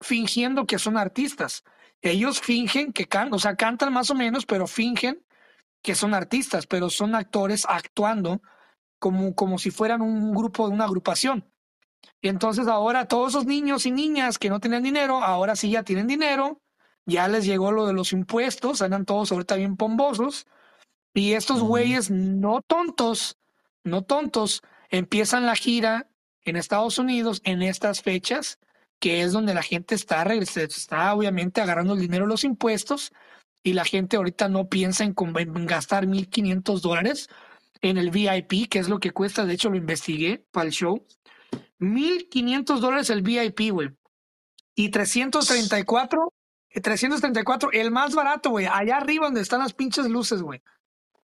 [0.02, 1.64] fingiendo que son artistas.
[2.02, 5.24] Ellos fingen que cantan, o sea, cantan más o menos, pero fingen
[5.82, 8.42] que son artistas, pero son actores actuando
[9.00, 11.53] como, como si fueran un grupo de una agrupación.
[12.22, 15.84] Y entonces ahora todos esos niños y niñas que no tenían dinero, ahora sí ya
[15.84, 16.62] tienen dinero,
[17.06, 20.46] ya les llegó lo de los impuestos, andan todos ahorita bien pombosos,
[21.14, 23.38] y estos güeyes no tontos,
[23.84, 26.10] no tontos, empiezan la gira
[26.46, 28.58] en Estados Unidos en estas fechas,
[29.00, 33.12] que es donde la gente está, está obviamente agarrando el dinero de los impuestos,
[33.64, 37.30] y la gente ahorita no piensa en, en gastar 1.500 dólares
[37.82, 41.06] en el VIP, que es lo que cuesta, de hecho lo investigué para el show
[41.84, 43.90] 1500 dólares el VIP, güey.
[44.76, 46.34] Y 334,
[46.70, 48.66] eh, 334, el más barato, güey.
[48.66, 50.62] Allá arriba donde están las pinches luces, güey.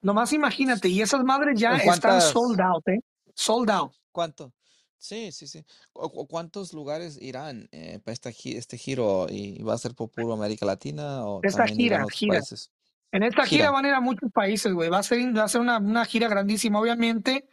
[0.02, 0.88] Nomás imagínate.
[0.89, 3.00] Y esas madres ya ¿En están sold out, ¿eh?
[3.34, 3.91] Sold out.
[4.12, 4.54] ¿Cuánto?
[4.98, 5.63] Sí, sí, sí.
[5.93, 9.28] ¿Cu- cu- ¿Cuántos lugares irán eh, para esta, gi- este giro?
[9.30, 12.34] ¿Y va a ser por puro América Latina o Esta gira, gira.
[12.34, 12.72] países?
[13.12, 13.72] En esta gira Gira.
[13.72, 14.89] van a ir a muchos países, güey.
[14.89, 16.80] Va a ser, va a ser una, una gira grandísima.
[16.80, 17.48] Obviamente,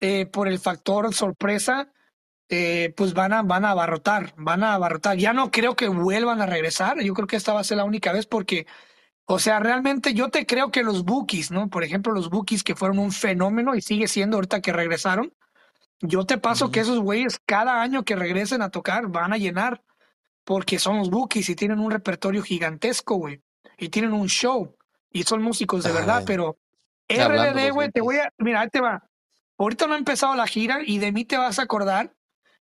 [0.00, 1.90] eh, por el factor sorpresa,
[2.52, 5.16] eh, pues van a, van a abarrotar, van a abarrotar.
[5.16, 7.00] Ya no creo que vuelvan a regresar.
[7.00, 8.66] Yo creo que esta va a ser la única vez porque
[9.26, 11.70] O sea, realmente yo te creo que los Bookies, ¿no?
[11.70, 15.32] Por ejemplo, los Bookies que fueron un fenómeno y sigue siendo ahorita que regresaron.
[16.00, 19.82] Yo te paso que esos güeyes cada año que regresen a tocar van a llenar
[20.44, 23.42] porque son los Bookies y tienen un repertorio gigantesco, güey.
[23.78, 24.76] Y tienen un show
[25.12, 26.58] y son músicos de verdad, pero
[27.08, 29.04] RBD, güey, te voy a, mira, ahí te va.
[29.58, 32.12] Ahorita no ha empezado la gira y de mí te vas a acordar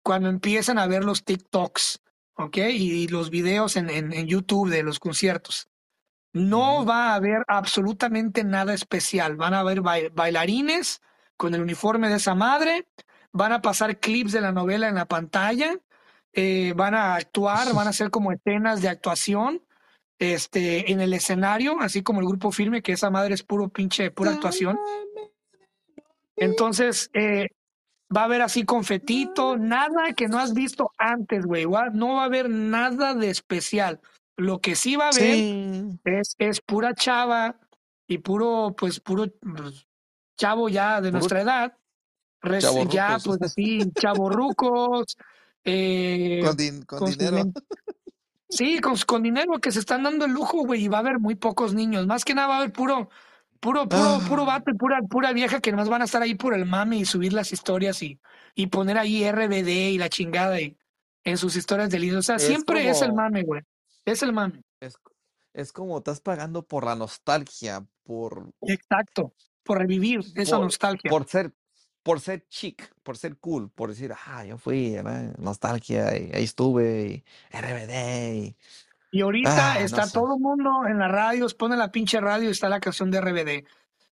[0.03, 2.01] cuando empiezan a ver los TikToks,
[2.35, 2.57] ¿ok?
[2.57, 5.69] Y, los videos en, en, en YouTube de los conciertos.
[6.33, 9.35] No va a haber absolutamente nada especial.
[9.35, 11.01] Van a haber bai- bailarines
[11.37, 12.87] con el uniforme de esa madre,
[13.31, 15.79] van a pasar clips de la novela en la pantalla,
[16.33, 19.63] eh, van a actuar, van a hacer como escenas de actuación
[20.19, 24.11] este, en el escenario, así como el grupo firme, que esa madre es puro pinche,
[24.11, 24.79] pura actuación.
[26.35, 27.49] Entonces, eh,
[28.15, 31.65] va a haber así confetito, nada que no has visto antes, güey.
[31.93, 33.99] No va a haber nada de especial.
[34.37, 37.59] Lo que sí va a haber Sí, es, es pura chava
[38.07, 39.87] y puro, pues, puro pues,
[40.37, 41.77] chavo ya de nuestra edad,
[42.41, 45.15] res- ya pues así, chavorrucos,
[45.63, 47.51] eh, con, din- con con sus dinero.
[48.49, 51.19] sí, con, con dinero que se están dando el lujo, güey, y va a haber
[51.19, 53.09] muy pocos niños, más que nada va a haber puro,
[53.63, 56.35] puro, puro, puro Ah, vato y pura, pura vieja que nomás van a estar ahí
[56.35, 58.19] por el mame y subir las historias y,
[58.55, 60.77] y poner ahí RBD y la chingada y
[61.23, 62.17] en sus historias de líder.
[62.17, 63.61] O sea, es siempre es el como, mame, güey.
[64.03, 64.61] Es el mame.
[64.81, 64.97] es,
[65.53, 69.33] es como estás pagando por la nostalgia, por, Exacto.
[69.63, 71.09] Por revivir esa por, nostalgia.
[71.09, 71.53] por ser,
[72.03, 75.37] por ser chic, por ser cool, por decir, ah, yo fui, ¿verdad?
[75.37, 78.57] nostalgia, y ahí estuve, y RBD, y,
[79.13, 82.19] Y ahorita ah, no está sé, todo el mundo en las radios, pone la pinche
[82.19, 83.63] radio y está la canción de RBD.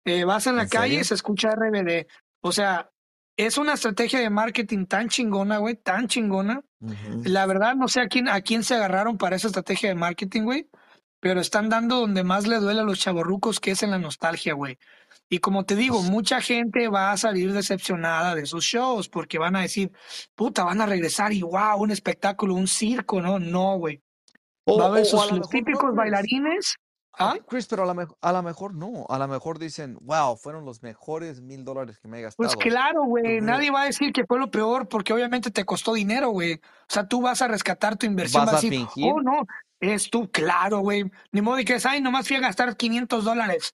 [0.03, 2.05] Eh, vas en la ¿en calle y se escucha RBD.
[2.41, 2.91] O sea,
[3.37, 6.65] es una estrategia de marketing tan chingona, güey, tan chingona.
[7.23, 10.41] La verdad, no sé a quién, a quién se agarraron para esa estrategia de marketing,
[10.41, 10.69] güey,
[11.21, 14.53] pero están dando donde más le duele a los chavorrucos, que es en la nostalgia,
[14.53, 14.77] güey.
[15.29, 19.55] Y como te digo, mucha gente va a salir decepcionada de sus shows porque van
[19.55, 19.93] a decir,
[20.35, 23.39] puta, van a regresar y wow, un espectáculo, un circo, ¿no?
[23.39, 24.03] No, güey.
[24.65, 25.95] O, Va a haber o, o a sus no, típicos Chris.
[25.95, 26.75] bailarines.
[27.13, 27.37] A- ¿Ah?
[27.47, 30.63] Chris, pero a lo mejor, a lo mejor no, a lo mejor dicen, wow, fueron
[30.63, 32.59] los mejores mil dólares que me he Pues gastado.
[32.59, 33.41] claro, güey.
[33.41, 36.53] Nadie va a decir que fue lo peor porque obviamente te costó dinero, güey.
[36.53, 39.13] O sea, tú vas a rescatar tu inversión, ¿Vas vas a a decir, oh, fingir?
[39.23, 39.41] no,
[39.81, 41.11] es tú, claro, güey.
[41.31, 43.73] Ni modo de que, ay, nomás fui a gastar 500 dólares.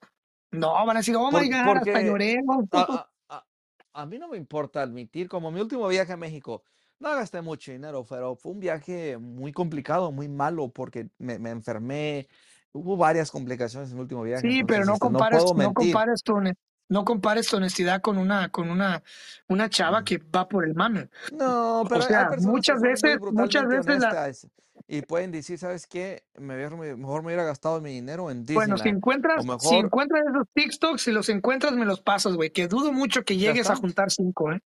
[0.51, 2.38] No, van a decir, oh my Por- God, hasta lloré.
[2.71, 3.45] a, a- a-
[3.93, 6.63] a mí no me importa admitir, como mi último viaje a México,
[7.00, 11.52] no gasté mucho dinero, pero fue un viaje muy complicado, muy malo, porque me, me
[11.52, 12.28] enfermé,
[12.72, 16.24] hubo varias complicaciones en mi último viaje, Sí, pero no este, no compares, no compares
[16.24, 16.36] tu,
[16.89, 19.04] no compares tu honestidad con una, con una,
[19.48, 21.10] una chava que va por el mame.
[21.32, 24.32] No, pero sea, muchas veces, muchas veces la,
[24.88, 26.24] y pueden decir, ¿sabes qué?
[26.38, 31.02] Me mejor me hubiera gastado mi dinero en bueno, si encuentras, si encuentras esos TikToks,
[31.02, 34.52] si los encuentras, me los pasas, güey, que dudo mucho que llegues a juntar cinco,
[34.52, 34.62] ¿eh?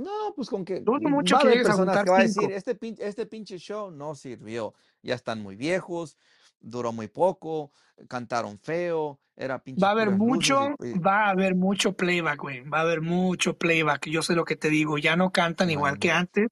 [0.00, 2.22] No, pues con que Dudo mucho va que llegues a personas juntar que va a
[2.22, 6.16] decir, este pinche, este pinche show no sirvió, ya están muy viejos,
[6.60, 7.72] duró muy poco,
[8.08, 12.38] cantaron feo, era Va pinche a haber y, mucho, y- va a haber mucho playback,
[12.40, 12.60] güey.
[12.68, 14.06] Va a haber mucho playback.
[14.08, 14.98] Yo sé lo que te digo.
[14.98, 16.48] Ya no cantan igual que antes.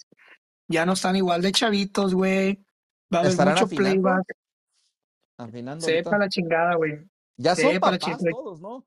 [0.68, 2.64] Ya no están igual de chavitos, güey.
[3.12, 4.02] Va a haber ¿estarán mucho afinando?
[4.02, 4.36] playback.
[5.36, 6.98] Afinando Sepa la chingada, güey.
[7.36, 8.86] Ya son Sepa la papás todos, ¿no?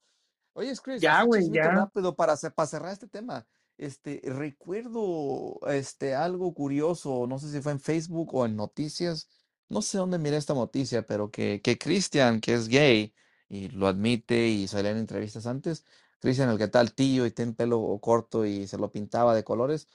[0.53, 1.69] Oye, Chris, Ya, güey, ya.
[1.69, 3.45] rápido para, para cerrar este tema.
[3.81, 9.27] Este, recuerdo este, algo curioso, no sé si fue en Facebook o en noticias,
[9.69, 13.15] no sé dónde miré esta noticia, pero que, Christian, que es gay,
[13.49, 15.83] y lo admite y salía en entrevistas antes,
[16.19, 19.87] Christian, el que tal tío y tiene pelo corto y se lo pintaba de colores,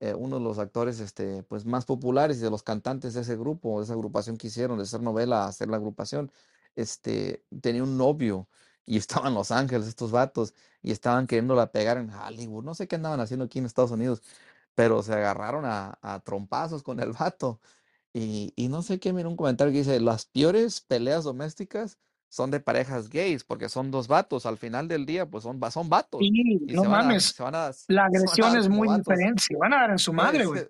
[0.00, 3.36] eh, uno de los actores este, pues, más populares y de los cantantes de ese
[3.36, 6.32] grupo, de esa agrupación que hicieron, de hacer novela hacer la agrupación,
[6.76, 8.48] este, tenía un novio
[8.86, 12.64] y estaba en Los Ángeles estos vatos y estaban queriéndola pegar en Hollywood.
[12.64, 14.22] No sé qué andaban haciendo aquí en Estados Unidos,
[14.74, 17.60] pero se agarraron a, a trompazos con el vato.
[18.12, 22.50] Y, y no sé qué, mira un comentario que dice, las peores peleas domésticas son
[22.50, 24.46] de parejas gays, porque son dos vatos.
[24.46, 27.24] Al final del día, pues son, son vatos Y y no se van a, mames.
[27.24, 29.06] se van a, La van agresión dar es muy vatos.
[29.06, 29.42] diferente.
[29.42, 30.68] Se van a dar en su madre, güey.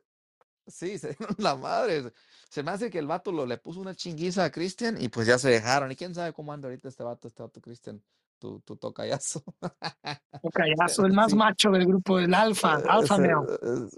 [0.67, 2.13] Sí, se dieron la madre.
[2.55, 5.27] Se me hace que el vato lo, le puso una chinguiza a Christian y pues
[5.27, 5.91] ya se dejaron.
[5.91, 8.01] Y quién sabe cómo anda ahorita este vato, este vato Christian,
[8.39, 9.43] tu, tu tocayazo.
[10.41, 13.33] Un callazo, el más sí, macho del grupo, el alfa, eh, alfa male.
[13.61, 13.89] eh,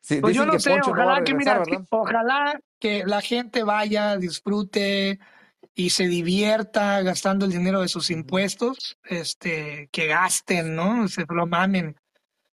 [0.00, 1.84] sí, Pues yo no que sé, Poncho no ojalá que, mira, ¿verdad?
[1.90, 5.18] ojalá que la gente vaya, disfrute
[5.74, 11.06] y se divierta gastando el dinero de sus impuestos, este, que gasten, ¿no?
[11.08, 11.96] Se lo mamen.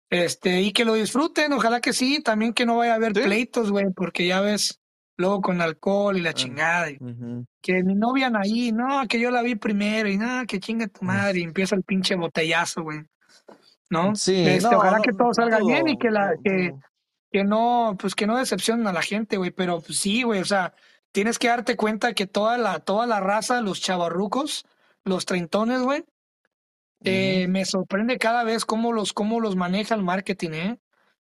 [0.09, 3.23] Este, y que lo disfruten, ojalá que sí, también que no vaya a haber Sí.
[3.23, 4.81] pleitos, güey, porque ya ves,
[5.19, 7.45] luego con alcohol y la chingada, y ujú.
[7.61, 11.05] que mi novia ahí, no, que yo la vi primero, y no, que chinga tu
[11.05, 13.01] madre, y empieza el pinche botellazo, güey,
[13.91, 14.15] ¿no?
[14.15, 16.73] Sí, Este, no, ojalá no, que todo salga bien y que la, que,
[17.33, 20.45] que no, pues que no decepcionen a la gente, güey, pero pues, sí, güey, o
[20.45, 20.73] sea,
[21.11, 24.67] tienes que darte cuenta que toda la, toda la raza, los chavarrucos,
[25.05, 26.05] los treintones, güey,
[27.03, 30.79] eh, me sorprende cada vez cómo los, cómo los maneja el marketing, ¿eh?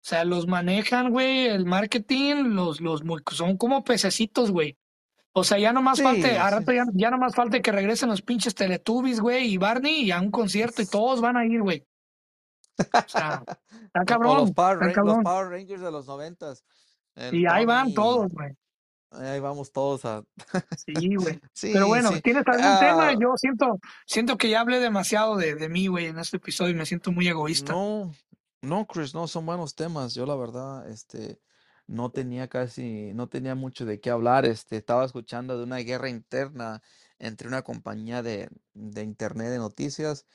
[0.05, 4.77] O sea, los manejan, güey, el marketing, los, los, muy- son como pececitos, güey.
[5.33, 6.21] O sea, ya no más Sí, a sí.
[6.21, 10.11] rato ya, ya no más falte que regresen los pinches Teletubbies, güey, y Barney y
[10.11, 11.83] a un concierto y todos van a ir, güey.
[12.77, 13.49] O sea, está
[13.95, 15.23] o los cabrón, Power, está Ran- los cabrón.
[15.23, 16.63] Power Rangers de los noventas.
[17.31, 18.51] Y ahí van todos, güey.
[19.11, 20.21] ahí vamos todos a...
[20.85, 21.39] Sí, güey.
[21.61, 22.11] Pero bueno.
[22.21, 23.07] ¿tienes algún tema?
[23.09, 26.71] Ah, Yo siento, siento que ya hablé demasiado de, de mí, güey, en este episodio
[26.73, 27.71] y me siento muy egoísta.
[27.73, 28.11] no,
[28.65, 30.13] no, Chris, no, son buenos temas.
[30.15, 31.41] Yo la verdad, este,
[31.87, 34.45] no tenía casi, no tenía mucho de qué hablar.
[34.45, 36.81] Este, estaba escuchando de una guerra interna
[37.19, 40.25] entre una compañía de, de internet de noticias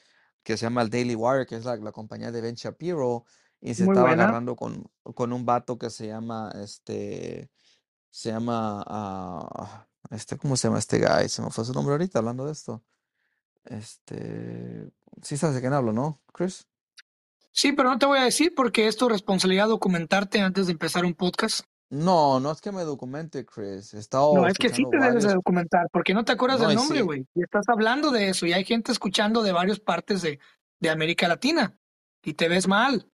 [0.45, 3.27] que se llama el Daily Wire, que es la, la compañía de Ben Shapiro,
[3.61, 4.13] y se Muy estaba buena.
[4.13, 7.51] agarrando con, con un vato que se llama, este,
[8.11, 11.29] se llama, ah, este, ¿cómo se llama este guy?
[11.31, 12.85] Se me fue su nombre ahorita hablando de esto.
[13.65, 14.91] Este,
[15.23, 16.69] sí sabes de quién hablo, ¿no, Chris?
[17.53, 21.05] Sí, pero no te voy a decir porque es tu responsabilidad documentarte antes de empezar
[21.05, 21.65] un podcast.
[21.91, 23.93] No, no es que me documente, Chris.
[23.95, 26.77] He No, es que sí te debes de documentar porque no te acuerdas No, del
[26.77, 27.05] nombre, sí.
[27.05, 27.27] güey.
[27.35, 30.39] Y estás hablando de eso y hay gente escuchando de varias partes de,
[30.81, 31.77] de América Latina
[32.23, 33.11] y te ves mal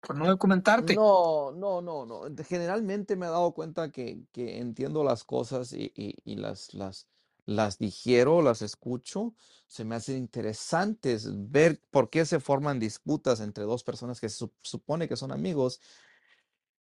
[0.00, 0.94] por no documentarte.
[0.94, 2.22] No, no, no, no.
[2.44, 7.08] Generalmente me he dado cuenta que, que entiendo las cosas y, y- y las, las,
[7.46, 9.34] las digiero, las escucho.
[9.68, 14.44] Se me hacen interesantes ver por qué se forman disputas entre dos personas que se
[14.44, 15.80] sup- supone que son amigos,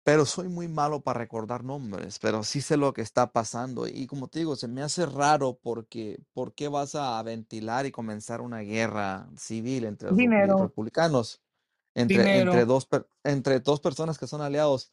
[0.05, 3.87] pero soy muy malo para recordar nombres, pero sí sé lo que está pasando.
[3.87, 7.91] Y como te digo, se me hace raro porque ¿por qué vas a ventilar y
[7.93, 11.43] comenzar una guerra civil entre los republicanos?
[11.95, 12.89] entre, entre dos,
[13.25, 14.93] entre dos personas que son aliados.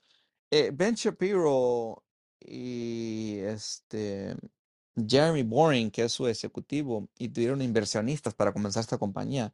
[0.52, 2.04] Eh, Ben Shapiro
[2.42, 4.36] y este
[4.96, 9.54] Jeremy Boring, que es su ejecutivo, y tuvieron inversionistas para comenzar esta compañía.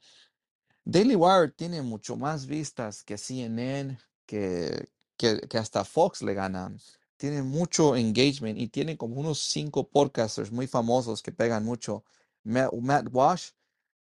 [0.85, 6.79] Daily Wire tiene mucho más vistas que CNN, que, que, hasta Fox le ganan.
[7.17, 12.03] Tiene mucho engagement y tiene como unos cinco podcasters muy famosos que pegan mucho.
[12.43, 13.51] Matt, Matt Walsh,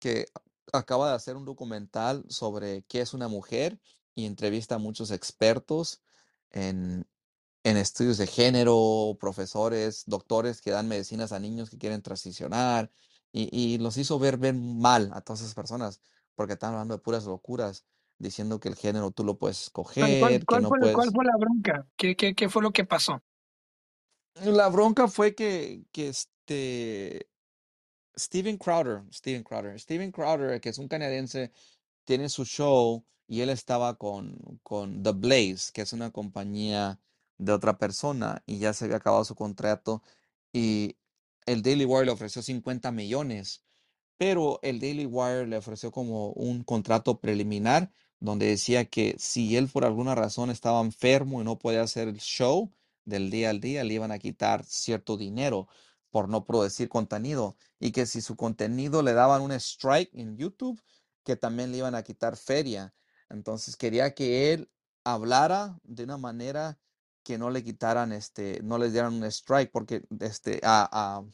[0.01, 0.27] que
[0.73, 3.79] acaba de hacer un documental sobre qué es una mujer
[4.15, 6.01] y entrevista a muchos expertos
[6.51, 7.07] en,
[7.65, 12.91] en estudios de género, profesores, doctores que dan medicinas a niños que quieren transicionar,
[13.33, 16.01] y, y los hizo ver, ver mal a todas esas personas,
[16.37, 17.85] porque están hablando de puras locuras,
[18.19, 21.09] diciendo que el género tú lo puedes ¿Cuál, cuál, escoger, que no fue, la- cuál
[21.09, 21.13] puedes...
[21.13, 21.87] fue la bronca?
[21.97, 23.23] ¿Qué, qué, qué fue lo que pasó?
[24.45, 27.29] La bronca fue que, que este
[28.17, 31.53] Steven Crowder, Steven Crowder, Steven Crowder, que es un canadiense,
[32.05, 37.01] tiene su show y él estaba con, con The Blaze, que es una compañía
[37.39, 40.03] de otra persona y ya se había acabado su contrato
[40.53, 40.97] y
[41.47, 43.65] el Daily Wire le ofreció 50 millones
[44.17, 49.69] pero el Daily Wire le ofreció como un contrato preliminar donde decía que si él
[49.69, 52.73] por alguna razón estaba enfermo y no podía hacer el show
[53.05, 55.69] del día al día, le iban a quitar cierto dinero
[56.11, 60.81] por no producir contenido y que si su contenido le daban un strike en YouTube,
[61.25, 62.95] que también le iban a quitar feria.
[63.29, 64.71] Entonces quería que él
[65.03, 66.79] hablara de una manera
[67.25, 71.25] que no le quitaran este, no les dieran un strike porque este a, a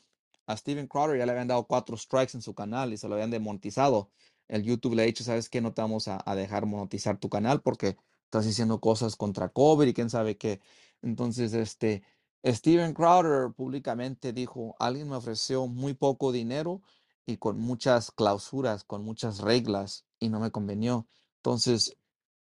[0.50, 3.14] a Steven Crowder ya le habían dado cuatro strikes en su canal y se lo
[3.14, 4.10] habían demonetizado.
[4.48, 5.60] El YouTube le ha dicho, ¿sabes qué?
[5.60, 9.94] No te vamos a, dejar monetizar tu canal porque estás diciendo cosas contra COVID y
[9.94, 10.60] quién sabe qué.
[11.02, 12.02] Entonces, este,
[12.44, 16.82] Steven Crowder públicamente dijo, alguien me ofreció muy poco dinero
[17.26, 21.06] y con muchas clausuras, con muchas reglas y no me convenió.
[21.36, 21.96] Entonces,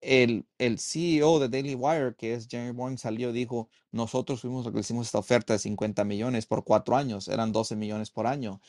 [0.02, 4.64] el, el CEO de Daily Wire, que es Jerry Bourne, salió y dijo, nosotros fuimos
[4.66, 8.26] los que hicimos esta oferta de 50 millones por cuatro años, eran 12 millones por
[8.26, 8.60] año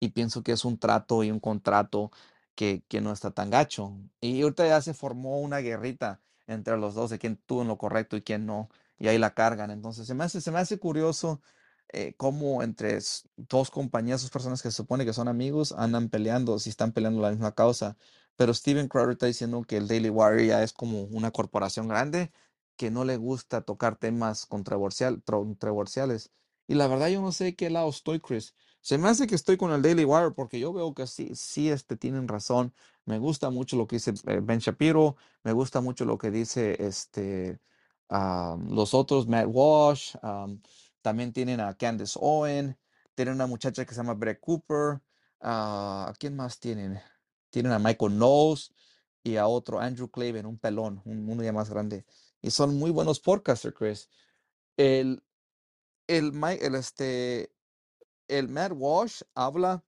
[0.00, 2.10] y pienso que es un trato y un contrato
[2.54, 3.92] que, que no está tan gacho.
[4.20, 7.78] Y ahorita ya se formó una guerrita entre los dos de quién tuvo en lo
[7.78, 8.68] correcto y quién no,
[8.98, 9.70] y ahí la cargan.
[9.70, 11.40] Entonces se me hace, se me hace curioso
[11.92, 12.98] eh, cómo entre
[13.36, 17.20] dos compañías, dos personas que se supone que son amigos, andan peleando, si están peleando
[17.22, 17.96] la misma causa.
[18.36, 22.32] Pero Steven Crowder está diciendo que el Daily Wire ya es como una corporación grande
[22.76, 26.30] que no le gusta tocar temas controversial, controversiales.
[26.68, 28.54] Y la verdad yo no sé qué lado estoy, Chris.
[28.80, 31.70] Se me hace que estoy con el Daily Wire porque yo veo que sí, sí
[31.70, 32.74] este, tienen razón.
[33.04, 36.76] Me gusta mucho lo que dice eh, Ben Shapiro, me gusta mucho lo que dice
[36.84, 37.60] este,
[38.10, 40.60] ah, los otros, Matt Walsh, am,
[41.02, 42.78] también tienen a Candace Owen,
[43.14, 45.00] tienen una muchacha que se llama Brett Cooper,
[45.40, 47.00] ah, ¿a quién más tienen?
[47.56, 48.70] Tienen a Michael Knowles
[49.24, 52.04] y a otro, Andrew Clavin, un pelón, un, uno ya más grande.
[52.42, 54.10] Y son muy buenos podcasters, Chris.
[54.76, 55.22] El,
[56.06, 57.50] el, el, este,
[58.28, 59.82] el Matt Walsh habla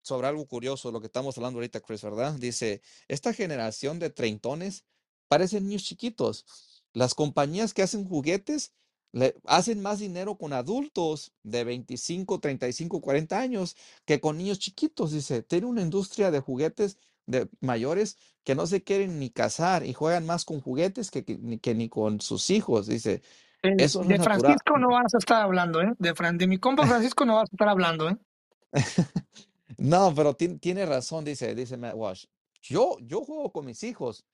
[0.00, 2.34] sobre algo curioso, lo que estamos hablando ahorita, Chris, ¿verdad?
[2.34, 4.84] Dice, esta generación de treintones
[5.26, 6.46] parecen niños chiquitos.
[6.92, 8.74] Las compañías que hacen juguetes
[9.12, 15.12] le hacen más dinero con adultos de 25, 35, 40 años que con niños chiquitos,
[15.12, 15.42] dice.
[15.42, 20.26] Tiene una industria de juguetes de mayores que no se quieren ni casar y juegan
[20.26, 23.22] más con juguetes que, que ni, que ni con sus hijos, dice.
[23.62, 24.56] Eso no es de natural.
[24.56, 25.92] Francisco no vas a estar hablando, ¿eh?
[25.98, 28.16] De, Fran, de mi compa Francisco no vas a estar hablando, ¿eh?
[29.78, 32.26] No, pero tien- tiene razón, dice, dice Matt Walsh.
[32.62, 34.24] Yo, yo juego con mis hijos.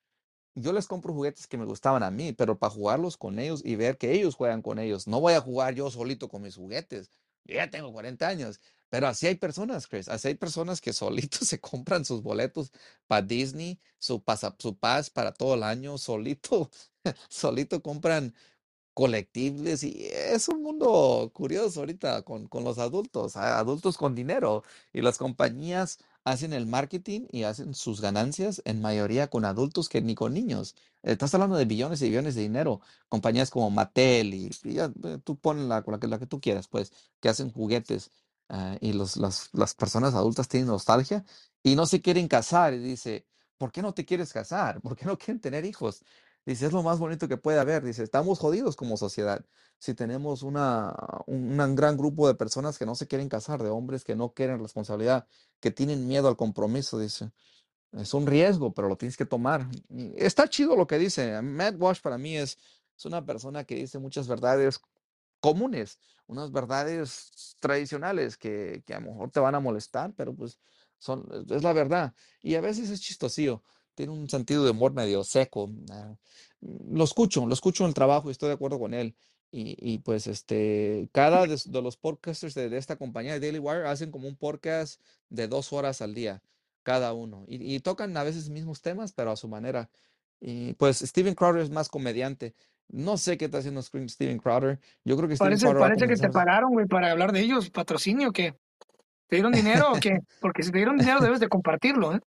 [0.55, 3.77] Yo les compro juguetes que me gustaban a mí, pero para jugarlos con ellos y
[3.77, 5.07] ver que ellos juegan con ellos.
[5.09, 7.11] No voy a jugar yo solito con mis juguetes.
[7.45, 8.61] Ya tengo 40 años.
[8.89, 10.09] Pero así hay personas, Chris.
[10.09, 10.93] Así hay personas que
[11.39, 12.73] solitos se compran sus boletos
[13.09, 16.71] para Disney, su, pasa, su paz para todo el año, solito,
[17.29, 18.35] solito compran
[18.95, 25.03] colectibles y es un mundo curioso ahorita con, con los adultos, adultos con dinero y
[25.03, 30.14] las compañías hacen el marketing y hacen sus ganancias en mayoría con adultos que ni
[30.14, 30.75] con niños.
[31.03, 35.66] Estás hablando de billones y billones de dinero, compañías como Mattel y, eh, tú pones
[35.66, 38.11] la, la la que tú quieras, pues, que hacen juguetes
[38.49, 41.25] ah, y los, las, las personas adultas tienen nostalgia
[41.62, 43.27] y no se quieren casar y dice,
[43.59, 44.81] ¿por qué no te quieres casar?
[44.81, 46.03] ¿Por qué no quieren tener hijos?
[46.47, 47.83] Dice, es lo más bonito que puede haber.
[47.85, 49.45] Dice, estamos jodidos como sociedad.
[49.79, 50.95] Si tenemos una,
[51.27, 54.35] un un gran grupo de personas que no se quieren casar, de hombres que no
[54.35, 55.27] quieren responsabilidad,
[55.61, 57.33] que tienen miedo al compromiso, dice.
[57.93, 59.69] Es un riesgo, pero lo tienes que tomar.
[60.17, 61.41] Está chido lo que dice.
[61.43, 62.59] Matt Walsh para mí es,
[62.97, 64.81] es una persona que dice muchas verdades
[65.41, 70.59] comunes, unas verdades tradicionales que, que a lo mejor te van a molestar, pero pues
[70.99, 72.15] son, es la verdad.
[72.43, 73.63] Y a veces es chistosío,
[73.95, 75.71] tiene un sentido de humor medio seco.
[75.91, 76.15] ah,
[76.61, 79.15] Lo escucho, lo escucho en el trabajo y estoy de acuerdo con él.
[79.51, 83.61] Y, y, pues este, cada de, de los podcasters de, de esta compañía de Daily
[83.61, 86.43] Wire hacen como un podcast de dos horas al día,
[86.83, 87.45] cada uno.
[87.47, 89.89] Y, y tocan a veces mismos temas, pero a su manera.
[90.41, 92.55] Y pues Steven Crowder es más comediante.
[92.89, 94.81] No sé qué está haciendo Scream- Steven Crowder.
[95.05, 97.71] Yo creo que Steven Parece, Crowder parece que te pagaron, güey, para hablar de ellos,
[97.71, 98.55] patrocinio, ¿qué?
[99.29, 100.19] ¿Te dieron dinero o qué?
[100.41, 102.21] Porque si te dieron dinero debes de compartirlo, ¿eh?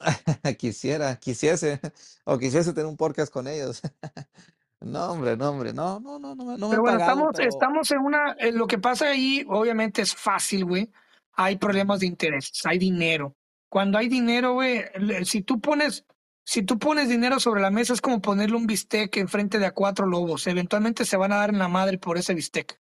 [0.58, 1.80] Quisiera, quisiese,
[2.24, 3.80] o quisiese tener un podcast con ellos.
[4.78, 7.12] No, hombre, no, hombre, no, no, no, no, me- no me Pero han bueno, pagado,
[7.30, 10.90] estamos, pero estamos en una, eh, lo que pasa ahí, obviamente es fácil, güey.
[11.32, 13.34] Hay problemas de intereses, hay dinero.
[13.70, 16.04] Cuando hay dinero, güey, le- si tú pones,
[16.44, 19.72] si tú pones dinero sobre la mesa es como ponerle un bistec enfrente de a
[19.72, 20.46] cuatro lobos.
[20.46, 22.78] Eventualmente se van a dar en la madre por ese bistec.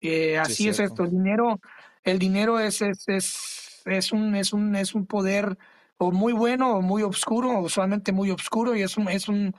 [0.00, 0.94] Eh, sí es así es cierto.
[0.94, 1.04] esto.
[1.04, 1.60] El dinero,
[2.02, 5.56] el dinero es, es, es, es un, es un, es un poder
[6.02, 9.54] o muy bueno o muy oscuro, o usualmente muy oscuro, y es un, es un,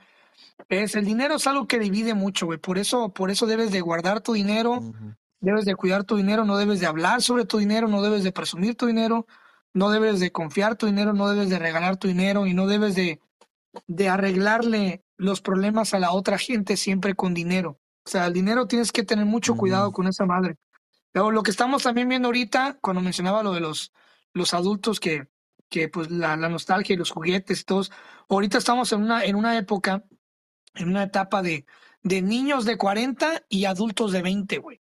[0.68, 2.58] es el dinero es algo que divide mucho, güey.
[2.58, 4.80] Por eso, por eso debes de guardar tu dinero,
[5.38, 8.32] debes de cuidar tu dinero, no debes de hablar sobre tu dinero, no debes de
[8.32, 9.24] presumir tu dinero,
[9.72, 12.96] no debes de confiar tu dinero, no debes de regalar tu dinero y no debes
[12.96, 13.20] de,
[13.86, 17.78] de arreglarle los problemas a la otra gente siempre con dinero.
[18.04, 20.56] O sea, el dinero tienes que tener mucho cuidado con esa madre.
[21.12, 23.92] Pero lo que estamos también viendo ahorita, cuando mencionaba lo de los,
[24.32, 25.28] los adultos que,
[25.72, 27.90] que pues la, la nostalgia y los juguetes y todos,
[28.28, 30.04] ahorita estamos en una, en una época,
[30.74, 31.64] en una etapa de,
[32.02, 34.82] de niños de 40 y adultos de 20, güey.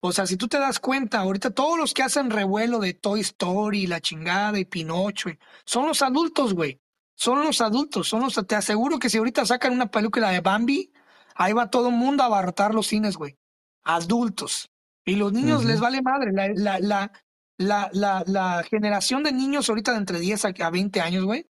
[0.00, 3.20] O sea, si tú te das cuenta, ahorita todos los que hacen revuelo de Toy
[3.20, 5.30] Story, la chingada y Pinocho,
[5.64, 6.80] son los adultos, güey.
[7.14, 10.92] Son los adultos, son los, te aseguro que si ahorita sacan una película de Bambi,
[11.36, 13.38] ahí va todo el mundo a abarrotar los cines, güey.
[13.84, 14.68] Adultos.
[15.04, 16.32] Y los niños les vale madre.
[16.32, 17.12] La, la, la,
[17.58, 21.48] la, la, la generación de niños ahorita de entre 10 a, a 20 años, güey.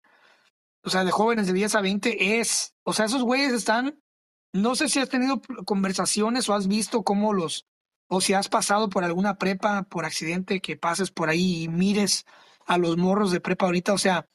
[0.84, 4.01] O sea, de jóvenes de 10 a 20 es, o sea, esos güeyes están,
[4.51, 7.68] no sé si has tenido conversaciones o has visto cómo los,
[8.08, 12.26] o si has pasado por alguna prepa por accidente que pases por ahí y mires
[12.66, 14.28] a los morros de prepa ahorita, o sea,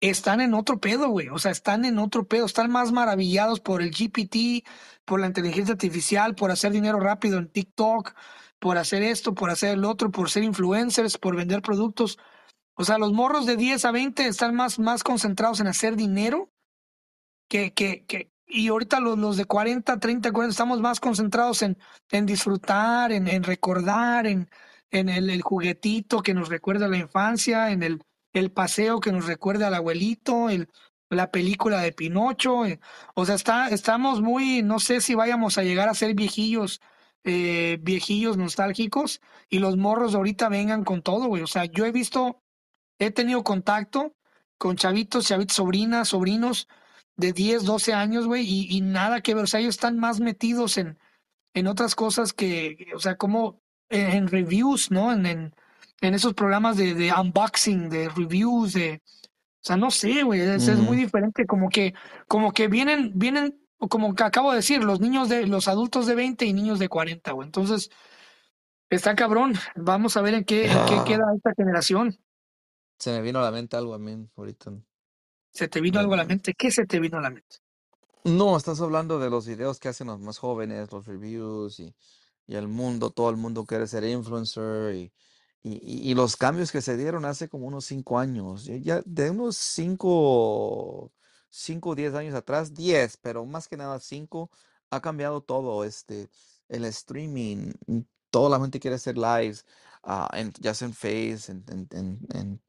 [0.00, 1.28] están en otro pedo, güey.
[1.28, 2.46] O sea, están en otro pedo.
[2.46, 4.64] Están más maravillados por el GPT,
[5.04, 8.14] por la inteligencia artificial, por hacer dinero rápido en TikTok,
[8.60, 12.18] por hacer esto, por hacer el otro, por ser influencers, por vender productos.
[12.74, 16.50] O sea, los morros de 10 a 20 están más, más concentrados en hacer dinero
[17.48, 21.78] que, que, que y ahorita los, los de 40, 30, 40 estamos más concentrados en,
[22.10, 24.48] en disfrutar, en, en recordar, en,
[24.90, 28.02] en el, el juguetito que nos recuerda la infancia, en el,
[28.32, 30.68] el paseo que nos recuerda al abuelito, el,
[31.10, 32.64] la película de Pinocho.
[32.66, 32.80] eh,
[33.14, 36.80] O sea, está, estamos muy, no sé si vayamos a llegar a ser viejillos,
[37.24, 41.42] eh, viejillos nostálgicos y los morros ahorita vengan con todo, güey.
[41.42, 42.42] O sea, yo he visto
[42.98, 44.14] he tenido contacto
[44.58, 46.68] con chavitos, chavitos, sobrinas, sobrinos
[47.16, 50.20] de 10, 12 años, güey, y, y nada que ver, o sea, ellos están más
[50.20, 50.98] metidos en,
[51.54, 55.12] en otras cosas que, o sea, como en, en reviews, ¿no?
[55.12, 55.54] En, en,
[56.00, 60.68] en esos programas de, de unboxing, de reviews, de, o sea, no sé, güey, es,
[60.68, 61.94] es muy diferente, como que,
[62.28, 66.14] como que vienen, vienen, como que acabo de decir, los niños de, los adultos de
[66.14, 67.90] 20 y niños de 40, güey, entonces,
[68.90, 72.18] está cabrón, vamos a ver en qué, en qué Ah, queda esta generación.
[72.98, 74.70] se me vino a la mente algo a mí ahorita.
[75.52, 76.54] ¿Se te vino algo a la mente?
[76.54, 77.56] ¿Qué se te vino a la mente?
[78.24, 81.94] No, estás hablando de los videos que hacen los más jóvenes, los reviews y,
[82.46, 85.12] y el mundo, todo el mundo quiere ser influencer y,
[85.62, 89.30] y, y- los cambios que se dieron hace como unos cinco años, ya ya de
[89.30, 91.12] unos cinco,
[91.50, 94.50] cinco o diez años atrás, diez, pero más que nada cinco,
[94.90, 96.28] ha cambiado todo, este,
[96.68, 99.64] el streaming, mm, toda la gente quiere hacer lives,
[100.02, 102.60] ah, en, ya sea en Face, en, en,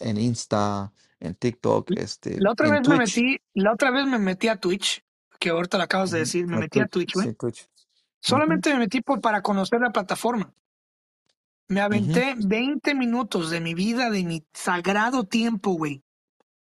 [0.00, 4.48] en, Insta, en TikTok, este, La otra vez me metí, la otra vez me metí
[4.48, 5.04] a Twitch,
[5.38, 7.28] que ahorita lo acabas de decir, me metí a Twitch, güey.
[7.28, 7.62] sí, Twitch.
[7.64, 10.52] Ujú, Solamente me metí por, para conocer la plataforma.
[11.68, 16.02] Me aventé 20 minutos de mi vida, de mi sagrado tiempo, güey.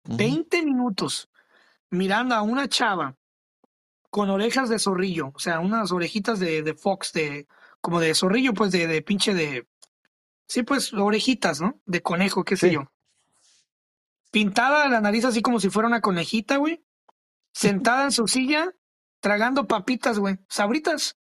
[0.09, 0.17] ujú.
[0.17, 1.29] 20 minutos
[1.93, 3.17] mirando a una chava
[4.11, 7.47] con orejas de zorrillo, o sea, unas orejitas de, de fox, de,
[7.81, 9.69] como de zorrillo, pues de, de pinche de,
[10.49, 11.81] sí, pues orejitas, ¿no?
[11.87, 12.75] De conejo, qué sé Sí.
[12.75, 12.93] yo.
[14.31, 16.83] Pintada la nariz así como si fuera una conejita, güey.
[17.53, 18.73] Sentada en su silla,
[19.21, 20.39] tragando papitas, güey.
[20.49, 21.19] Sabritas.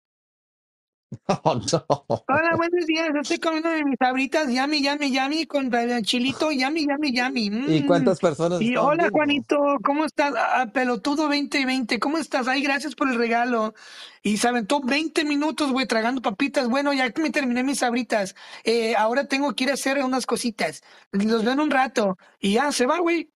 [1.44, 2.06] Oh, no.
[2.28, 3.10] Hola, buenos días.
[3.22, 4.52] Estoy comiendo mis sabritas.
[4.52, 5.46] Yami, yami, yami.
[5.46, 5.72] Con
[6.04, 6.52] chilito.
[6.52, 7.46] Yami, yami, yami.
[7.46, 7.88] ¿Y Mm.
[7.88, 9.12] cuántas personas Y hola, viendo?
[9.12, 9.58] Juanito.
[9.84, 10.34] ¿Cómo estás?
[10.38, 12.00] Ah, pelotudo 2020.
[12.00, 12.48] ¿Cómo estás?
[12.48, 13.74] Ay, gracias por el regalo.
[14.22, 16.68] Y se aventó 20 minutos, güey, tragando papitas.
[16.68, 18.36] Bueno, ya me terminé mis sabritas.
[18.64, 20.82] Eh, ahora tengo que ir a hacer unas cositas.
[21.12, 22.18] Los veo en un rato.
[22.40, 23.32] Y ya, se va, güey.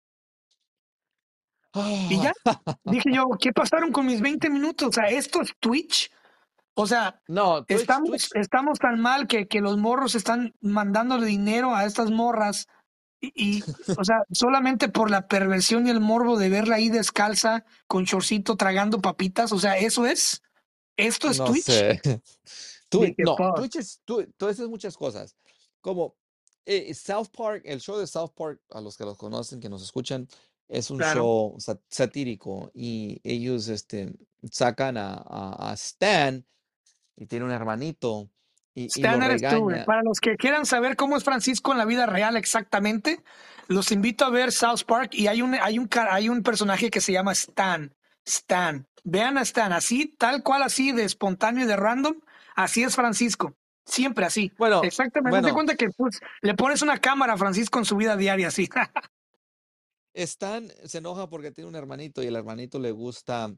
[2.09, 2.34] Y ya.
[2.84, 4.89] Dije yo, ¿qué pasaron con mis 20 minutos?
[4.89, 6.11] O sea, esto es Twitch.
[6.74, 11.86] O sea, No, estamos, estamos tan mal que, que los morros están mandándole dinero a
[11.86, 12.67] estas morras.
[13.19, 13.63] Y, y,
[13.99, 18.55] o sea, solamente por la perversión y el morbo de verla ahí descalza, con chorcito,
[18.55, 19.51] tragando papitas.
[19.51, 20.41] O sea, eso es.
[20.97, 21.63] Esto es No Twitch.
[21.65, 22.01] sé.
[22.89, 23.36] Twitch, no.
[23.55, 24.01] Twitch es,
[24.69, 25.36] muchas cosas.
[25.82, 26.15] Como
[26.65, 29.82] eh, South Park, el show de South Park, a los que los conocen, que nos
[29.84, 30.28] escuchan,
[30.67, 31.19] es un Claro.
[31.22, 34.13] show sa- satírico y ellos este,
[34.51, 36.45] sacan a, a, a Stan
[37.22, 38.32] y tiene un hermanito
[38.74, 39.69] y, y Stan eres tú.
[39.86, 43.22] Para los que quieran saber cómo es Francisco en la vida real exactamente,
[43.67, 46.99] los invito a ver South Park y hay un, hay un, hay un personaje que
[46.99, 47.93] se llama Stan.
[48.26, 48.88] Stan.
[49.03, 52.15] Vean a Stan, así, tal cual, así, de espontáneo y de random.
[52.55, 53.55] Así es Francisco.
[53.86, 54.51] Siempre así.
[54.57, 55.39] Bueno, Exactamente.
[55.39, 58.67] Bueno, cuenta que pues, le pones una cámara a Francisco en su vida diaria, así.
[60.15, 63.53] Stan se enoja porque tiene un hermanito y el hermanito le gusta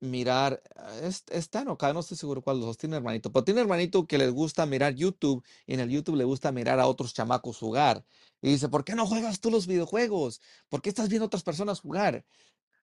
[0.00, 3.60] mirar, ah, es, Stan o Kyle, no estoy seguro cuál los tiene hermanito, pero tiene
[3.60, 7.14] hermanito que le gusta mirar YouTube y en el YouTube le gusta mirar a otros
[7.14, 8.04] chamacos jugar.
[8.42, 10.40] Y dice, ¿por qué no juegas tú los videojuegos?
[10.68, 12.24] ¿Por qué estás viendo otras personas jugar?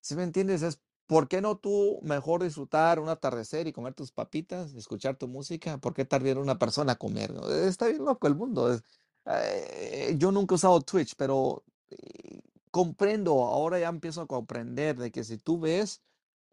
[0.01, 0.61] ¿Sí me entiendes?
[0.61, 5.27] Es, ¿por qué no tú mejor disfrutar un atardecer y comer tus papitas, escuchar tu
[5.27, 5.79] música?
[5.79, 7.33] ¿Por qué estar viendo una persona comer?
[7.33, 7.49] ¿no?
[7.49, 8.79] Está bien loco el mundo.
[9.25, 12.41] eh, yo nunca he usado Twitch, pero eh,
[12.71, 16.01] comprendo, ahora ya empiezo a comprender de que si tú ves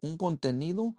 [0.01, 0.95] un contenido,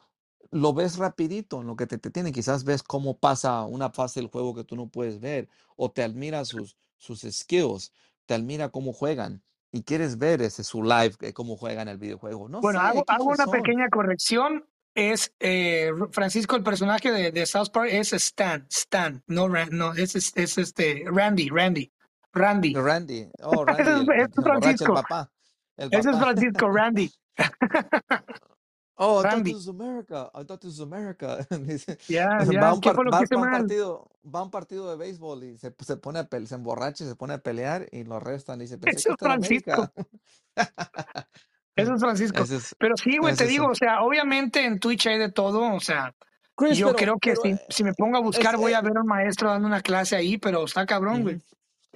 [0.50, 2.32] lo ves rapidito en lo que te, te tiene.
[2.32, 6.02] Quizás ves cómo pasa una fase del juego que tú no puedes ver, o te
[6.02, 7.92] admira sus, sus skills,
[8.26, 9.42] te admira cómo juegan,
[9.72, 12.48] y quieres ver ese su live, que cómo juegan el videojuego.
[12.48, 14.64] No Bueno, sé, hago, hago una pequeña corrección.
[14.94, 18.66] Es eh, Francisco, el personaje de, de South Park, es Stan.
[18.70, 21.92] Stan, no, no es, es, es este Randy, Randy,
[22.32, 22.72] Randy.
[22.72, 24.94] Randy, oh, Ese Randy, es, el, ese el es el Francisco.
[24.94, 25.30] papá,
[25.76, 26.18] Ese es.
[26.18, 27.12] Francisco, Randy.
[28.98, 29.52] Oh, I thought Randy.
[29.52, 30.30] this was America.
[30.34, 31.46] I thought this was America.
[31.50, 37.04] Va un, partido, va un partido de béisbol y se, se pone a se emborracha
[37.04, 39.92] y se pone a pelear y lo arrestan y dice, Eso es Francisco.
[41.76, 42.42] Eso es Francisco.
[42.42, 45.30] Ese es, Pero sí, güey, te es, digo, o sea, obviamente en Twitch hay de
[45.30, 45.74] todo.
[45.74, 46.14] O sea,
[46.54, 48.72] Chris, yo pero, creo que pero si, eh, si me pongo a es, buscar voy
[48.72, 51.40] eh, a ver a un maestro dando una clase ahí, pero está cabrón, güey.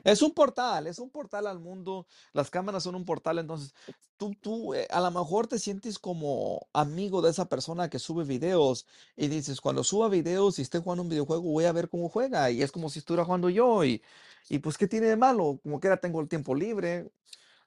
[0.05, 2.07] Es un portal, es un portal al mundo.
[2.33, 3.75] Las cámaras son un portal, entonces
[4.17, 8.25] tú, tú eh, a lo mejor te sientes como amigo de esa persona que sube
[8.25, 8.87] videos
[9.17, 12.51] y dices, cuando suba videos y esté jugando un videojuego, voy a ver cómo juega
[12.51, 14.03] y es como si estuviera jugando yo y,
[14.49, 15.61] y pues, ¿qué tiene de malo?
[15.63, 17.11] Como que ahora tengo el tiempo libre.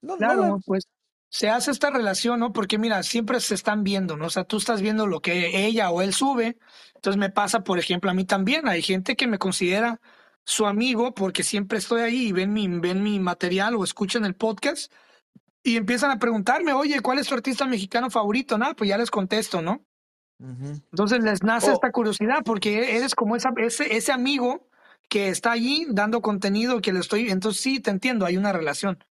[0.01, 0.35] No, no le...
[0.35, 0.87] Claro, pues
[1.29, 2.53] se hace esta relación, ¿no?
[2.53, 4.27] Porque mira, siempre se están viendo, ¿no?
[4.27, 6.59] O sea, tú estás viendo lo que ella o él sube.
[6.93, 8.67] Entonces me pasa, por ejemplo, a mí también.
[8.67, 9.99] Hay gente que me considera
[10.45, 14.35] su amigo porque siempre estoy ahí y ven mi, ven mi material o escuchan el
[14.35, 14.91] podcast
[15.63, 18.57] y empiezan a preguntarme, oye, ¿cuál es tu artista mexicano favorito?
[18.57, 19.85] Nada, pues ya les contesto, ¿no?
[20.39, 20.81] Ujú.
[20.91, 24.67] Entonces les nace Oh, esta curiosidad porque eres como esa, ese, ese amigo
[25.07, 27.29] que está allí dando contenido que le estoy.
[27.29, 29.03] Entonces sí, te entiendo, hay una relación.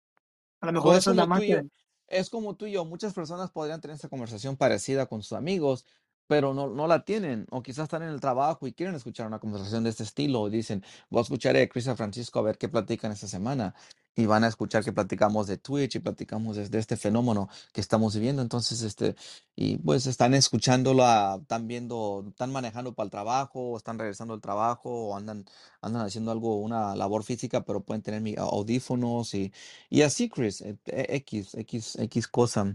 [0.61, 1.63] A lo mejor es esa es la magia.
[1.63, 1.69] yo,
[2.09, 5.87] es como tú y yo, muchas personas podrían tener esta conversación parecida con sus amigos,
[6.33, 9.39] pero no, no la tienen, o quizás están en el trabajo y quieren escuchar una
[9.39, 12.43] conversación de este estilo, y dicen, voy a escuchar a Chris y a Francisco a
[12.43, 13.75] ver qué platican esta semana,
[14.17, 17.83] y van a escuchar que platicamos de Twitch y platicamos de, de este fenómeno que
[17.83, 19.15] estamos viviendo, entonces, este,
[19.55, 21.05] y pues están escuchándolo,
[21.43, 25.45] están viendo, están manejando para el trabajo, o están regresando al trabajo, o andan,
[25.83, 29.53] andan haciendo algo, una labor física, pero pueden tener mi- audífonos y
[29.91, 32.75] y así, Chris, eh, eh, X, X, X cosa.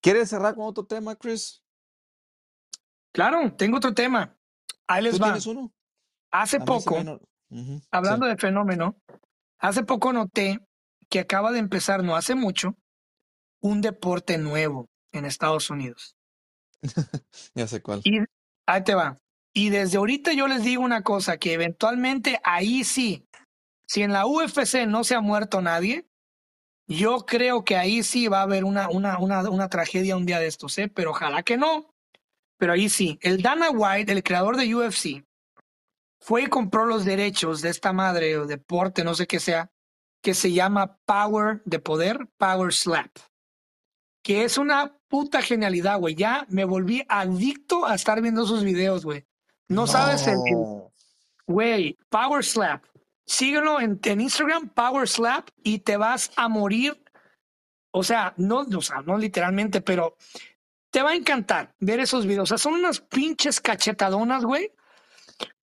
[0.00, 1.62] ¿Quieres cerrar con otro tema, Chris?
[3.12, 4.36] Claro, tengo otro tema.
[4.86, 5.26] Ahí les ¿Tú va.
[5.28, 5.72] tienes uno?
[6.32, 7.20] Hace A poco, no-
[7.90, 8.96] hablando de fenómeno,
[9.58, 10.60] hace poco noté
[11.08, 12.76] que acaba de empezar, no hace mucho,
[13.60, 16.14] un deporte nuevo en Estados Unidos.
[17.54, 18.00] Ya sé cuál.
[18.04, 18.20] Y
[18.66, 19.16] ahí te va.
[19.52, 23.26] Y desde ahorita yo les digo una cosa, que eventualmente ahí sí,
[23.86, 26.06] si en la UFC no se ha muerto nadie,
[26.86, 30.38] yo creo que ahí sí va a haber una, una, una, una tragedia un día
[30.38, 30.88] de estos, ¿eh?
[30.88, 31.90] Pero ojalá que no.
[32.60, 33.18] Pero ahí sí.
[33.22, 35.24] El Dana White, el creador de UFC,
[36.20, 39.72] fue y compró los derechos de esta madre o deporte, no sé qué sea,
[40.20, 43.10] que se llama Power de Poder, Power Slap.
[44.22, 46.14] Que es una puta genialidad, güey.
[46.14, 49.26] Ya me volví adicto a estar viendo sus videos, güey.
[49.68, 50.36] No sabes el,
[51.46, 52.84] güey, Power Slap.
[53.24, 57.02] Síguelo en, en Instagram, Power Slap, y te vas a morir.
[57.90, 60.18] O sea, no, o sea, no literalmente, pero
[60.90, 62.44] te va a encantar ver esos videos.
[62.44, 64.72] O sea, son unas pinches cachetadonas, güey.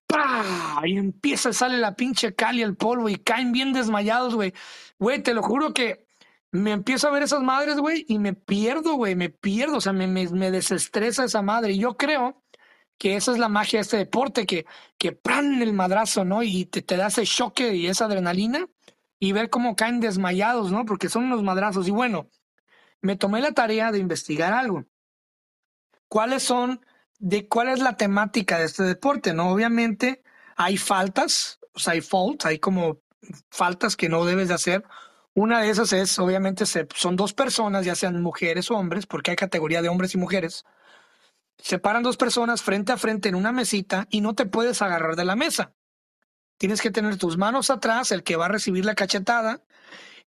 [0.07, 0.81] ¡Pah!
[0.85, 4.53] Y empieza, sale la pinche cal y el polvo y caen bien desmayados, güey.
[4.99, 6.05] Güey, te lo juro que
[6.51, 9.77] me empiezo a ver esas madres, güey, y me pierdo, güey, me pierdo.
[9.77, 10.07] O sea, me,
[10.51, 11.73] desestresa esa madre.
[11.73, 12.41] Y yo creo
[12.97, 14.65] que esa es la magia de este deporte, que,
[14.97, 15.61] que ¡pran!
[15.61, 16.41] el madrazo, ¿no?
[16.41, 18.67] Y te, te da ese choque y esa adrenalina
[19.19, 20.85] y ver cómo caen desmayados, ¿no?
[20.85, 21.87] Porque son unos madrazos.
[21.87, 22.29] Y bueno,
[23.01, 24.85] me tomé la tarea de investigar algo.
[26.07, 26.85] ¿Cuáles son,
[27.19, 29.49] de cuál es la temática de este deporte, no?
[29.51, 30.23] Obviamente
[30.55, 33.01] hay faltas, o sea, hay faults, hay como
[33.51, 34.83] faltas que no debes de hacer,
[35.33, 39.29] Una de esas es, obviamente, se- son dos personas, ya sean mujeres o hombres, porque
[39.31, 40.65] hay categoría de hombres y mujeres.
[41.59, 45.15] Se paran dos personas frente a frente en una mesita y no te puedes agarrar
[45.15, 45.73] de la mesa.
[46.57, 49.63] Tienes que tener tus manos atrás, el que va a recibir la cachetada,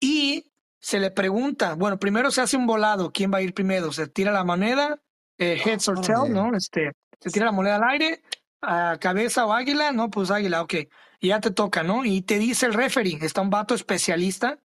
[0.01, 3.93] y se le pregunta, bueno, primero se hace un volado, ¿quién va a ir primero?
[3.93, 5.03] Se tira la moneda,
[5.39, 6.29] eh, heads or Órale.
[6.31, 6.57] ¿no?
[6.57, 8.23] Este, se tira la moneda al aire,
[8.63, 10.75] a cabeza o águila, no, pues águila, ok.
[11.21, 12.05] Y ya te toca, ¿no?
[12.05, 14.59] Y te dice el referee, está un vato especialista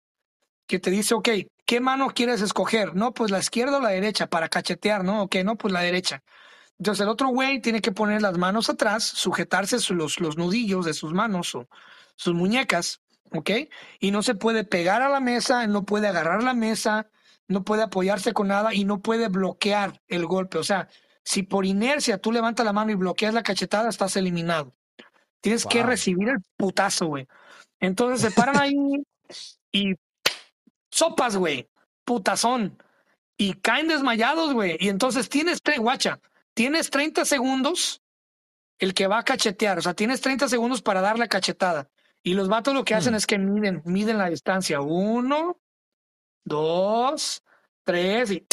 [0.65, 1.30] que te dice, ok,
[1.65, 2.95] ¿qué mano quieres escoger?
[2.95, 5.24] No, pues la izquierda o la derecha para cachetear, ¿no?
[5.24, 6.24] Ok, no, pues la derecha.
[6.80, 10.86] Entonces el otro güey tiene que poner las manos atrás, sujetarse su- los, los nudillos
[10.86, 11.68] de sus manos o
[12.15, 13.01] sus muñecas,
[13.32, 13.49] ¿ok?
[13.99, 17.07] Y no se puede pegar a la mesa, no puede agarrar la mesa,
[17.47, 20.57] no puede apoyarse con nada y no puede bloquear el golpe.
[20.57, 20.87] O sea,
[21.23, 24.73] si por inercia tú levantas la mano y bloqueas la cachetada, estás eliminado.
[25.41, 27.27] Tienes que recibir el putazo, güey.
[27.79, 28.73] Entonces se paran ahí
[29.71, 29.93] y
[30.91, 31.69] sopas, güey,
[32.03, 32.81] putazón.
[33.37, 34.77] Y caen desmayados, güey.
[34.79, 36.19] Y entonces tienes, guacha,
[36.53, 38.01] tienes 30 segundos
[38.79, 39.77] el que va a cachetear.
[39.77, 41.89] O sea, tienes 30 segundos para dar la cachetada.
[42.23, 43.17] Y los vatos lo que hacen Hmm.
[43.17, 44.81] es que miden, miden la distancia.
[44.81, 45.59] Uno,
[46.47, 47.43] dos,
[47.83, 48.45] tres y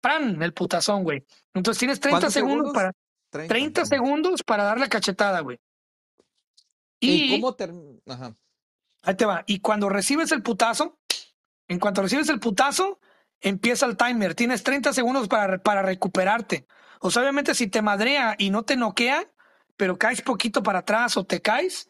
[0.00, 0.42] ¡pran!
[0.42, 1.24] El putazón, güey.
[1.54, 2.74] Entonces tienes 30 ¿Cuántos segundos segundos?
[2.74, 2.92] para
[3.30, 3.52] 30.
[3.52, 3.86] 30 Mm.
[3.86, 5.58] segundos para dar la cachetada, güey.
[7.00, 7.98] ¿Y Y cómo termina?
[8.08, 8.36] Ajá.
[9.02, 9.42] ahí te va.
[9.46, 10.98] Y cuando recibes el putazo,
[11.68, 13.00] en cuanto recibes el putazo,
[13.40, 14.34] empieza el timer.
[14.34, 16.66] Tienes 30 segundos para, para recuperarte.
[17.00, 19.28] O sea, obviamente, si te madrea y no te noquea,
[19.76, 21.88] pero caes poquito para atrás o te caes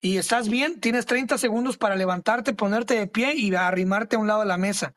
[0.00, 4.28] y estás bien, tienes 30 segundos para levantarte, ponerte de pie y arrimarte a un
[4.28, 4.94] lado de la mesa.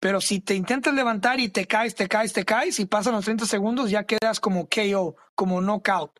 [0.00, 3.24] Pero si te intentas levantar y te caes, te caes, te caes y pasan los
[3.24, 6.18] 30 segundos, ya quedas como KO, como knockout.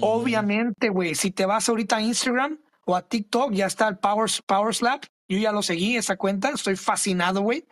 [0.00, 4.30] Obviamente, güey, si te vas ahorita a Instagram o a TikTok, ya está el Power,
[4.46, 5.04] Power Slap.
[5.28, 6.50] Yo ya lo seguí, esa cuenta.
[6.50, 7.66] Estoy fascinado, güey.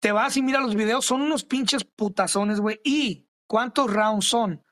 [0.00, 2.80] Te vas y mira los videos, son unos pinches putazones, güey.
[2.84, 4.64] ¿Y cuántos rounds son?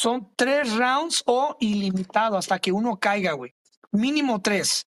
[0.00, 3.54] Son tres rounds o ilimitado hasta que uno caiga, güey.
[3.92, 4.86] Mínimo tres.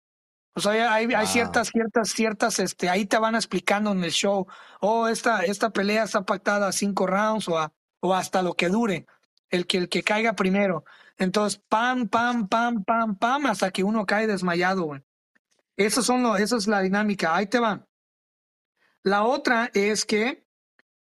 [0.55, 1.27] O sea, hay, hay Wow.
[1.27, 4.47] ciertas, ciertas, ciertas, este, ahí te van explicando en el show,
[4.81, 8.69] oh, esta, esta pelea está pactada a cinco rounds o, a- o hasta lo que
[8.69, 9.07] dure,
[9.49, 10.85] el que, el que caiga primero.
[11.19, 15.03] Entonces, pam, pam, pam, pam, pam, hasta que uno cae desmayado, güey.
[15.77, 17.35] Eso son lo, eso es la dinámica.
[17.35, 17.85] Ahí te va.
[19.03, 20.47] La otra es que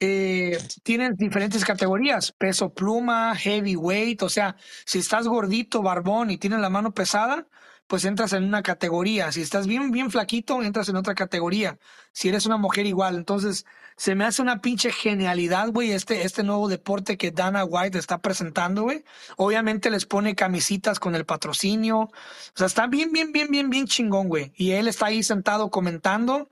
[0.05, 6.59] eh, tienen diferentes categorías, peso pluma, heavyweight, o sea, si estás gordito, barbón y tienes
[6.59, 7.47] la mano pesada,
[7.87, 9.31] pues entras en una categoría.
[9.31, 11.79] Si estás bien, bien flaquito, entras en otra categoría.
[12.11, 13.15] Si eres una mujer igual.
[13.15, 17.97] Entonces, se me hace una pinche genialidad, güey, este, este nuevo deporte que Dana White
[17.97, 19.05] está presentando, güey.
[19.37, 21.99] Obviamente les pone camisitas con el patrocinio.
[21.99, 22.11] O
[22.55, 24.51] sea, está bien, bien, bien, bien, bien chingón, güey.
[24.55, 26.49] Y él está ahí sentado comentando.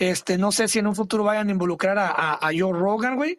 [0.00, 3.16] Este, no sé si en un futuro vayan a involucrar a, a, a Joe Rogan,
[3.16, 3.38] güey.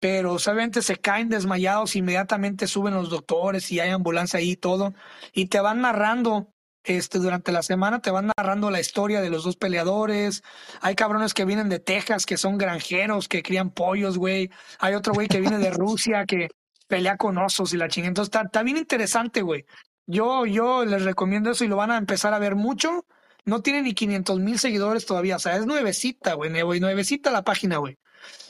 [0.00, 4.94] Pero obviamente se caen desmayados, inmediatamente suben los doctores y hay ambulancia ahí y todo.
[5.34, 6.48] Y te van narrando,
[6.82, 10.42] este, durante la semana te van narrando la historia de los dos peleadores.
[10.80, 14.50] Hay cabrones que vienen de Texas, que son granjeros, que crían pollos, güey.
[14.78, 16.48] Hay otro güey que viene de Rusia, que
[16.88, 18.08] pelea con osos y la chingada.
[18.08, 19.66] Entonces está, está bien interesante, güey.
[20.06, 23.04] Yo, yo les recomiendo eso y lo van a empezar a ver mucho.
[23.44, 25.36] No tiene ni 500 mil seguidores todavía.
[25.36, 26.50] O sea, es nuevecita, güey.
[26.50, 27.98] nuevo- Nuevecita la página, güey.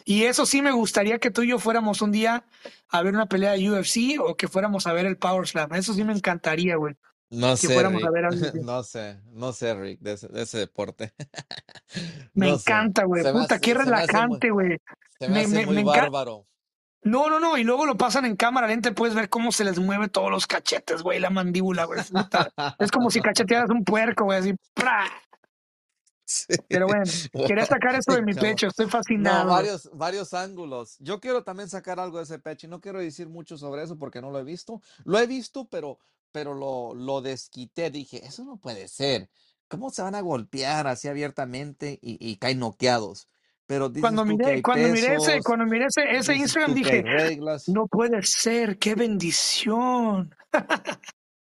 [0.04, 2.44] Y eso sí me gustaría que tú y yo fuéramos un día
[2.88, 5.72] a ver una pelea de UFC o que fuéramos a ver el Power Slam.
[5.74, 6.94] Eso sí me encantaría, güey.
[7.30, 8.60] No Que sé, fuéramos a ver así.
[8.62, 11.14] No sé, no sé, Rick, de ese, de ese deporte.
[12.34, 13.22] Me No encanta, güey.
[13.22, 14.78] Puta, hace- qué se me hace muy- relajante, güey.
[15.18, 16.46] Se me Me- hace me- muy me enca- bárbaro.
[17.02, 17.58] No, no, no.
[17.58, 18.92] Y luego lo pasan en cámara lenta.
[18.92, 21.18] Puedes ver cómo se les mueve todos los cachetes, güey.
[21.18, 22.00] La mandíbula, güey.
[22.78, 24.38] Es como si cachetearas un puerco, güey.
[24.38, 24.54] Así.
[24.74, 25.10] ¡pra!
[26.24, 26.54] Sí.
[26.68, 27.04] Pero bueno,
[27.46, 28.68] quería sacar eso de mi pecho.
[28.68, 29.44] Estoy fascinado.
[29.44, 30.96] No, varios, varios ángulos.
[31.00, 33.98] Yo quiero también sacar algo de ese pecho y no quiero decir mucho sobre eso
[33.98, 34.80] porque no lo he visto.
[35.04, 35.98] Lo he visto, pero,
[36.30, 37.90] pero lo, lo desquité.
[37.90, 39.28] Dije, eso no puede ser.
[39.68, 43.28] ¿Cómo se van a golpear así abiertamente y, y caen noqueados?
[43.72, 47.02] Pero Cuando miré, cuando miré ese, pesos, cuando miré ese, Instagram dije,
[47.68, 50.34] no puede ser, qué bendición.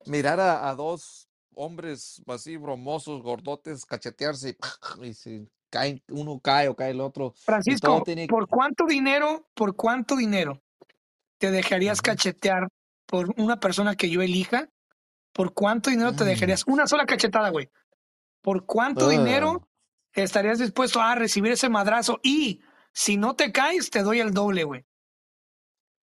[0.06, 4.56] Mirar a, a dos hombres así bromosos, gordotes, cachetearse
[5.02, 7.34] y, y si caen, uno cae o cae el otro.
[7.36, 8.28] Francisco, tiene...
[8.28, 10.62] ¿por cuánto dinero, por cuánto dinero
[11.38, 12.70] te dejarías cachetear
[13.06, 14.70] por una persona que yo elija?
[15.34, 16.28] ¿Por cuánto dinero te Mm.
[16.28, 16.64] dejarías?
[16.66, 17.70] Una sola cachetada, güey.
[18.42, 19.68] ¿Por cuánto dinero Ah.
[20.16, 22.20] Estarías dispuesto a recibir ese madrazo?
[22.24, 22.62] Y
[22.92, 24.86] si no te caes, te doy el doble, güey.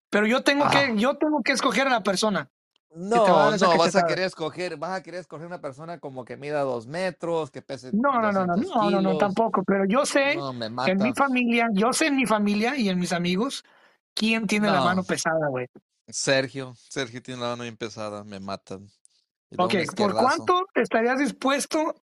[0.09, 2.51] Pero yo tengo que, yo tengo que escoger a la persona.
[2.87, 6.37] que No, no, vas a querer escoger, vas a querer escoger una persona como que
[6.37, 9.85] mida dos metros, que pese No, no, no, no, 200 no, no, no, tampoco, pero
[9.85, 13.11] yo sé No, me en mi familia, yo sé en mi familia y en mis
[13.11, 13.65] amigos
[14.13, 15.67] quién tiene la No, mano pesada, güey.
[16.07, 18.87] Sergio, Sergio tiene la mano bien pesada, me matan.
[19.57, 21.95] Ok, ¿por cuánto estarías dispuesto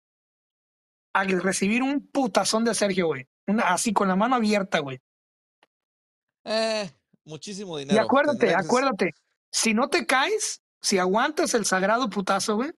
[1.12, 3.26] a recibir un putazón de Sergio, güey?
[3.46, 5.00] Una, así, con la mano abierta, güey.
[6.44, 6.90] Eh,
[7.24, 8.02] muchísimo Y dinero.
[8.02, 8.52] acuérdate, que...
[8.52, 9.14] s- acuérdate,
[9.50, 12.70] si no te caes, si aguantas el sagrado putazo, güey,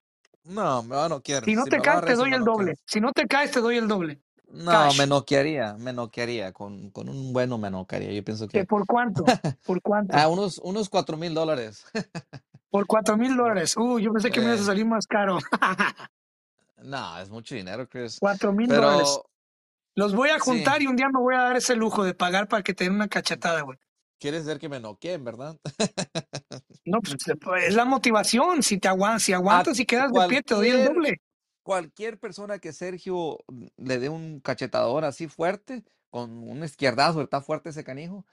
[0.44, 1.44] No, me va a noquear.
[1.44, 2.74] si no Si te caes, te doy el doble.
[2.86, 4.20] Si no te caes, te doy el doble.
[4.48, 4.98] No, Cash.
[4.98, 6.52] me noquearía, me noquearía.
[6.52, 8.12] Con, con un bueno me noquearía.
[8.12, 8.66] Yo pienso ¿Que.
[8.66, 9.24] ¿Por cuánto?
[9.66, 10.14] ¿Por cuánto?
[10.14, 11.86] Ah, unos, unos cuatro mil dólares.
[12.70, 13.74] Por cuatro mil dólares.
[13.78, 15.38] Uy, yo pensé que me ibas a Eh, salir más caro.
[16.84, 18.18] no, es mucho dinero, Chris.
[18.20, 19.18] Cuatro mil dólares.
[19.94, 22.14] Los voy a sí, juntar y un día me voy a dar ese lujo de
[22.14, 23.78] pagar para que te den una cachetada, güey.
[24.18, 25.58] quieres ver que me noqueen, ¿verdad?
[26.84, 27.16] No, pues
[27.66, 28.62] es la motivación.
[28.62, 31.20] Si te aguantas, si A aguantas y quedas de pie, te doy el doble.
[31.62, 33.38] cualquier persona que Sergio
[33.76, 38.26] le dé un cachetador así fuerte, con un izquierdazo, está fuerte ese canijo,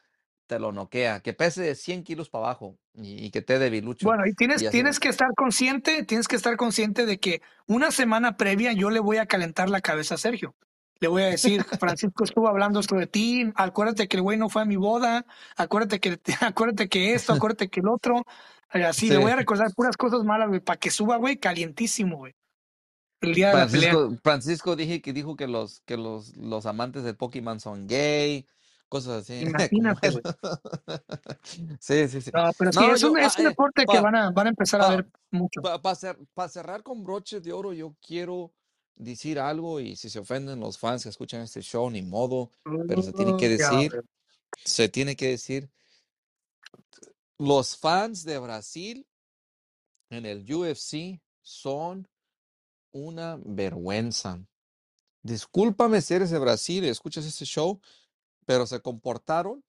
[0.49, 1.21] te lo noquea.
[1.21, 4.07] Que pese 100 kilos para abajo y, y que te debilucho.
[4.07, 7.91] Bueno, y tienes, Y tienes que estar consciente, tienes que estar consciente de que una
[7.91, 10.55] semana previa yo le voy a calentar la cabeza a Sergio.
[10.99, 14.49] Le voy a decir, Francisco estuvo hablando esto de ti, acuérdate que el güey no
[14.49, 15.25] fue a mi boda,
[15.55, 18.25] acuérdate que, acuérdate que esto, acuérdate que el otro.
[18.69, 22.35] Así, le voy a recordar puras cosas malas, güey, para que suba, güey, calientísimo, güey.
[23.21, 23.91] El día de la pelea.
[23.91, 28.47] Francisco, Francisco dije que dijo que los que los, los amantes del Pokémon son gay,
[28.89, 30.23] cosas así, Imagínate, güey.
[31.79, 32.31] Sí, sí, sí.
[32.33, 34.15] No, pero sí, No, es yo, un, es ah, un eh, deporte que pa, van
[34.15, 35.61] a, van a empezar a pa, ver mucho.
[35.61, 38.51] pa, pa cer- cerrar con broche de oro, yo quiero
[38.95, 42.51] decir algo y si se ofenden los fans que escuchan este show, ni modo,
[42.87, 44.03] pero se tiene que ya, decir,
[44.65, 45.69] se tiene que decir,
[47.37, 49.07] los fans de Brasil
[50.09, 52.07] en el UFC son
[52.91, 54.39] una vergüenza.
[55.23, 57.79] Discúlpame si eres de Brasil y escuchas este show,
[58.49, 59.63] pero se comportaron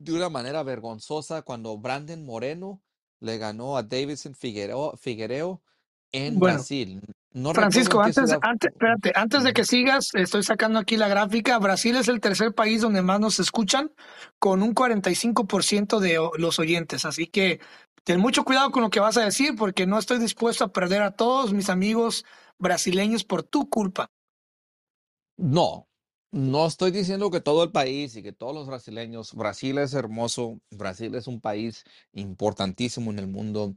[0.00, 2.82] de una manera vergonzosa cuando Brandon Moreno
[3.20, 5.62] le ganó a Davidson Figuereo, Figuereo
[6.10, 7.00] en Bueno, Brasil.
[7.32, 8.40] No Francisco, antes, ciudad.
[8.42, 11.60] antes, espérate, antes de que sigas, estoy sacando aquí la gráfica.
[11.60, 13.92] Brasil es el tercer país donde más nos escuchan,
[14.40, 17.04] con un 45% de los oyentes.
[17.04, 17.60] Así que
[18.02, 21.02] ten mucho cuidado con lo que vas a decir, porque no estoy dispuesto a perder
[21.02, 22.24] a todos mis amigos
[22.58, 24.10] brasileños por tu culpa.
[25.36, 25.88] No,
[26.30, 30.60] no estoy diciendo que todo el país y que todos los brasileños, Brasil es hermoso,
[30.70, 33.74] Brasil es un país importantísimo en el mundo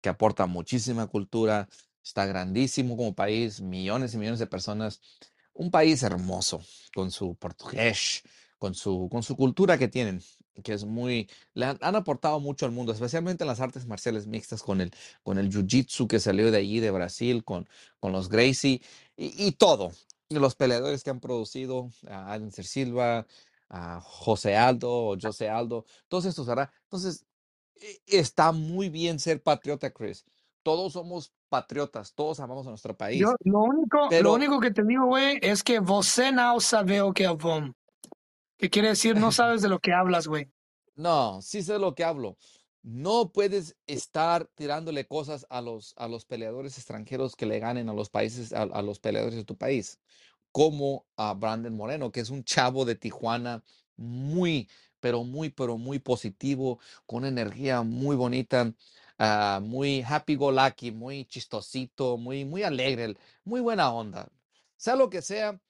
[0.00, 1.68] que aporta muchísima cultura,
[2.04, 5.00] está grandísimo como país, millones y millones de personas,
[5.54, 6.60] un país hermoso
[6.94, 8.22] con su portugués,
[8.58, 10.22] con su, con su cultura que tienen,
[10.62, 14.62] que es muy, le han, aportado mucho al mundo, especialmente en las artes marciales mixtas
[14.62, 14.92] con el,
[15.22, 17.68] con el jiu-jitsu que salió de allí, de Brasil, con,
[18.00, 18.82] con los Gracie
[19.16, 19.92] y, todo
[20.40, 23.26] los peleadores que han producido, a Alencer Silva,
[23.68, 26.70] a José Aldo, José Aldo, todos estos, ¿verdad?
[26.84, 27.24] Entonces,
[27.76, 30.24] e- está muy bien ser patriota, Chris.
[30.62, 34.84] Todos somos patriotas, todos amamos a nuestro Yo, país, lo único, lo único que te
[34.84, 37.26] digo, güey, es que você não sabe o que.
[38.58, 40.48] Que quiere decir, no sabes de lo que hablas, güey.
[40.94, 42.36] no, sí sé lo que hablo.
[42.82, 47.94] No puedes estar tirándole cosas a los, a los peleadores extranjeros que le ganen a
[47.94, 50.00] los países, a, a los peleadores de tu país,
[50.50, 53.62] como a Brandon Moreno, que es un chavo de Tijuana
[53.96, 54.68] muy,
[55.00, 58.72] pero muy, pero muy positivo, con energía muy bonita,
[59.18, 64.28] ah, muy happy go lucky, muy chistosito, muy, muy alegre, muy buena onda.
[64.76, 65.60] Sea lo que sea,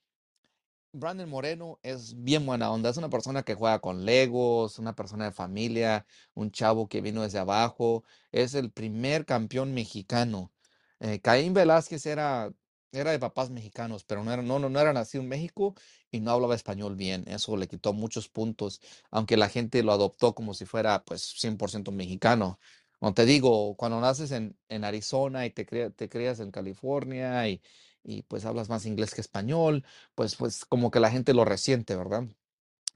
[0.94, 5.24] Brandon Moreno es bien buena onda, es una persona que juega con Legos, una persona
[5.24, 10.52] de familia, un chavo que vino desde abajo, es el primer campeón mexicano.
[11.00, 12.52] Eh, Caín Velázquez era,
[12.92, 15.74] era de papás mexicanos, pero no era, no, no, no nacido en México
[16.10, 17.24] y no hablaba español bien.
[17.26, 18.80] Eso le quitó muchos puntos,
[19.10, 22.58] aunque la gente lo adoptó como si fuera pues 100% mexicano.
[22.98, 27.62] Como te digo, cuando naces en, en Arizona y te, te crías en California y,
[28.04, 29.84] y pues hablas más inglés que español
[30.14, 32.24] pues, pues como que la gente lo resiente, ¿verdad?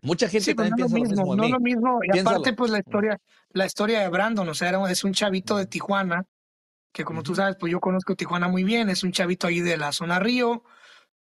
[0.02, 1.98] Mucha Sí, gente pues también no lo piensa lo mismo, mismo de no lo mismo.
[2.02, 3.18] Y aparte, pues la historia,
[3.50, 6.24] la historia de Brandon, o sea, era- es un chavito de Tijuana,
[6.92, 9.76] que como tú sabes, pues yo conozco Tijuana muy bien, es un chavito ahí de
[9.76, 10.64] la zona Río,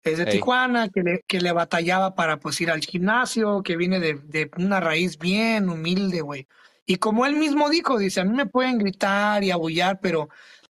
[0.03, 4.01] es de Tijuana, que le, que le batallaba para pues ir al gimnasio, que viene
[4.01, 6.47] de, de una raíz bien humilde, güey.
[6.87, 10.28] Y como él mismo dijo, dice, a mí me pueden gritar y abullar, pero,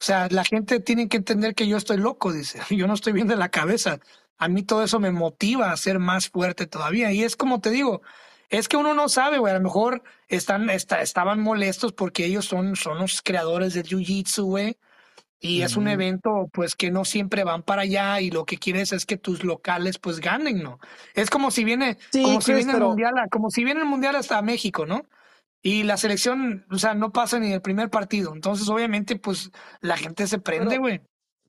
[0.01, 3.13] o sea, la gente tiene que entender que yo estoy loco, dice, yo no estoy
[3.13, 3.99] bien de la cabeza.
[4.37, 7.11] A mí todo eso me motiva a ser más fuerte todavía.
[7.11, 8.01] Y es como te digo,
[8.49, 9.51] Es que uno no sabe, güey.
[9.53, 14.43] A lo mejor están, está, estaban molestos porque ellos son, son los creadores del Jiu-Jitsu,
[14.43, 14.77] güey.
[15.39, 18.91] Y es un evento, pues, que no siempre van para allá y lo que quieres
[18.91, 20.79] es que tus locales, pues, ganen, ¿no?
[21.15, 23.87] Es como si viene, Sí, como si viene el mundial, a- como si viene el
[23.87, 25.03] mundial hasta México, ¿no?
[25.61, 28.33] Y la selección, o sea, no pasa ni el primer partido.
[28.33, 29.51] Entonces, obviamente, pues,
[29.81, 31.01] la gente se prende, pero güey.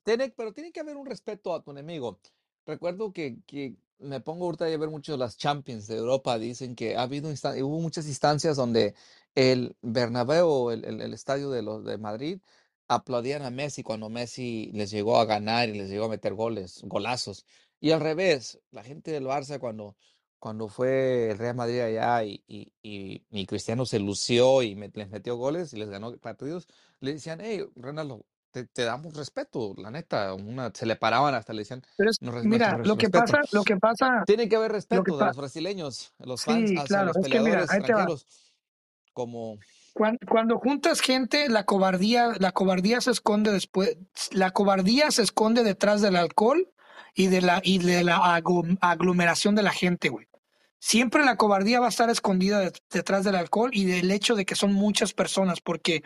[0.03, 2.19] Tiene, pero tiene que haber un respeto a tu enemigo.
[2.65, 6.37] Recuerdo que, que me pongo ahorita a ver mucho las Champions de Europa.
[6.37, 8.93] Dicen que ha habido hubo muchas instancias donde
[9.33, 12.39] el Bernabéu, el, el- el estadio de los de Madrid,
[12.87, 16.81] aplaudían a Messi cuando Messi les llegó a ganar y les llegó a meter goles,
[16.83, 17.45] golazos.
[17.79, 19.95] Y al revés, la gente del Barça cuando,
[20.43, 24.91] cuando fue el Real Madrid allá y, y, y, y Cristiano se lució y me-
[24.93, 26.67] les metió goles y les ganó partidos,
[26.99, 31.53] le decían, hey, Ronaldo, te, te damos respeto, la neta, una, se le paraban hasta
[31.53, 33.19] le decían Pero es, "No, res- nuestro mira, lo que respeto.
[33.21, 36.69] pasa, lo que pasa, Tiene que haber lo que respeto de los brasileños, los fans
[36.71, 38.25] sí, hacia claro, los es que mira, peleadores extranjeros,
[39.13, 39.57] como,
[39.93, 43.95] Cuando, cuando juntas gente, la cobardía, la cobardía se esconde después,
[44.31, 46.67] la cobardía se esconde detrás del alcohol
[47.15, 48.17] y de la, y de la
[48.81, 50.27] aglomeración de la gente, güey.
[50.85, 54.45] Siempre la cobardía va a estar escondida de- detrás del alcohol y del hecho de
[54.45, 56.03] que son muchas personas, porque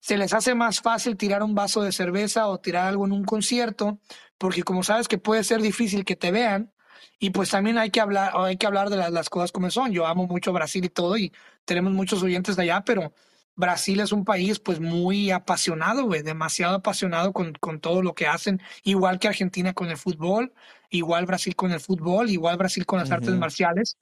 [0.00, 3.24] se les hace más fácil tirar un vaso de cerveza o tirar algo en un
[3.24, 4.00] concierto,
[4.36, 6.72] porque como sabes que puede ser difícil que te vean,
[7.20, 9.92] y pues también hay que hablar, hay que hablar de la- las cosas como son.
[9.92, 11.32] Yo amo mucho Brasil y todo, y
[11.64, 13.12] tenemos muchos oyentes de allá, pero
[13.56, 18.26] Brasil es un país pues muy apasionado, güey, demasiado apasionado con, con todo lo que
[18.26, 20.52] hacen, igual que Argentina con el fútbol,
[20.90, 23.96] igual Brasil con el fútbol, igual Brasil con las artes marciales.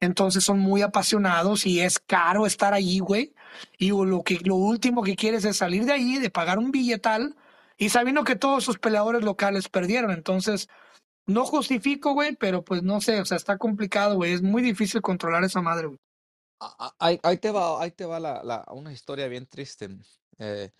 [0.00, 3.34] Entonces son muy apasionados y es caro estar allí, güey.
[3.78, 7.34] Y lo que lo último que quieres es salir de ahí, de pagar un billetal
[7.78, 10.10] y sabiendo que todos sus peleadores locales perdieron.
[10.10, 10.68] Entonces,
[11.26, 14.32] no justifico, güey, pero pues no sé, o sea, está complicado, güey.
[14.32, 15.98] Es muy difícil controlar esa madre, güey.
[16.60, 19.88] A- a- ahí, ahí te va, ahí te va la, la- una historia bien triste.
[20.38, 20.72] Eh,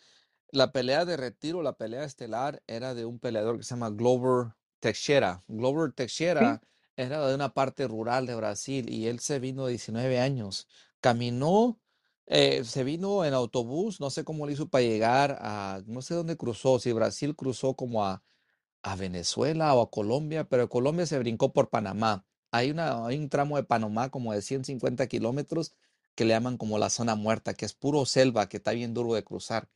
[0.53, 4.55] la pelea de retiro, la pelea estelar, era de un peleador que se llama Glover
[4.81, 5.45] Teixeira.
[5.49, 5.93] Glover
[6.39, 6.63] Sí, Teixeira
[6.97, 10.69] era de una parte rural de Brasil y él se vino de 19 años.
[11.01, 11.81] Caminó,
[12.27, 16.15] eh, se vino en autobús, no sé cómo le hizo para llegar a, no sé
[16.15, 18.23] dónde cruzó, si Brasil cruzó como a
[18.83, 22.27] a Venezuela o a Colombia, pero Colombia se brincó por Panamá.
[22.51, 25.75] Hay una, hay un tramo de Panamá como de 150 kilómetros
[26.15, 29.15] que le llaman como la zona muerta, que es puro selva, que está bien duro
[29.15, 29.69] de cruzar.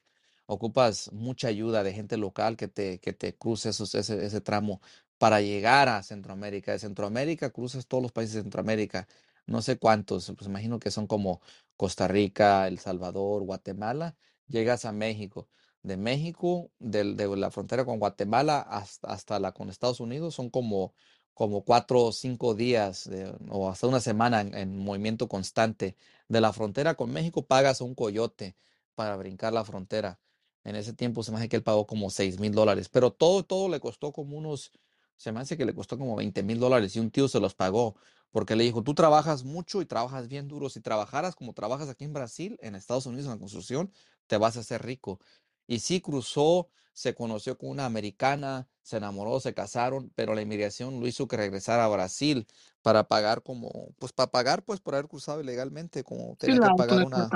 [0.46, 4.80] Ocupas mucha ayuda de gente local que te, que te cruce ese, tramo
[5.18, 6.72] para llegar a Centroamérica.
[6.72, 9.06] De Centroamérica cruzas todos los países de Centroamérica.
[9.46, 11.40] No sé cuántos, pues imagino que son como
[11.76, 14.16] Costa Rica, El Salvador, Guatemala.
[14.48, 15.48] Llegas a México
[15.82, 20.48] de México, del- de, la frontera con Guatemala hasta, hasta la con Estados Unidos, son
[20.50, 20.94] como,
[21.34, 25.96] como cuatro o cinco días de- o hasta una semana en, en movimiento constante.
[26.28, 28.56] De la frontera con México pagas a un coyote
[28.94, 30.18] para brincar la frontera.
[30.64, 33.44] En ese tiempo se me hace que él pagó como seis mil dólares, pero todo,
[33.44, 34.70] todo le costó como unos,
[35.16, 37.54] se me hace que le costó como veinte mil dólares y un tío se los
[37.54, 37.96] pagó.
[38.30, 40.70] Porque le dijo, tú trabajas mucho y trabajas bien duro.
[40.70, 43.92] Si trabajaras como trabajas aquí en Brasil, en Estados Unidos, en la construcción,
[44.26, 45.20] te vas a hacer rico.
[45.66, 51.00] Y sí cruzó, se conoció con una americana, se enamoró, se casaron, pero la inmigración
[51.00, 52.46] lo hizo que regresara a Brasil
[52.82, 57.06] para pagar como, pues para pagar pues por haber cruzado ilegalmente, como tenía que pagar
[57.06, 57.28] una,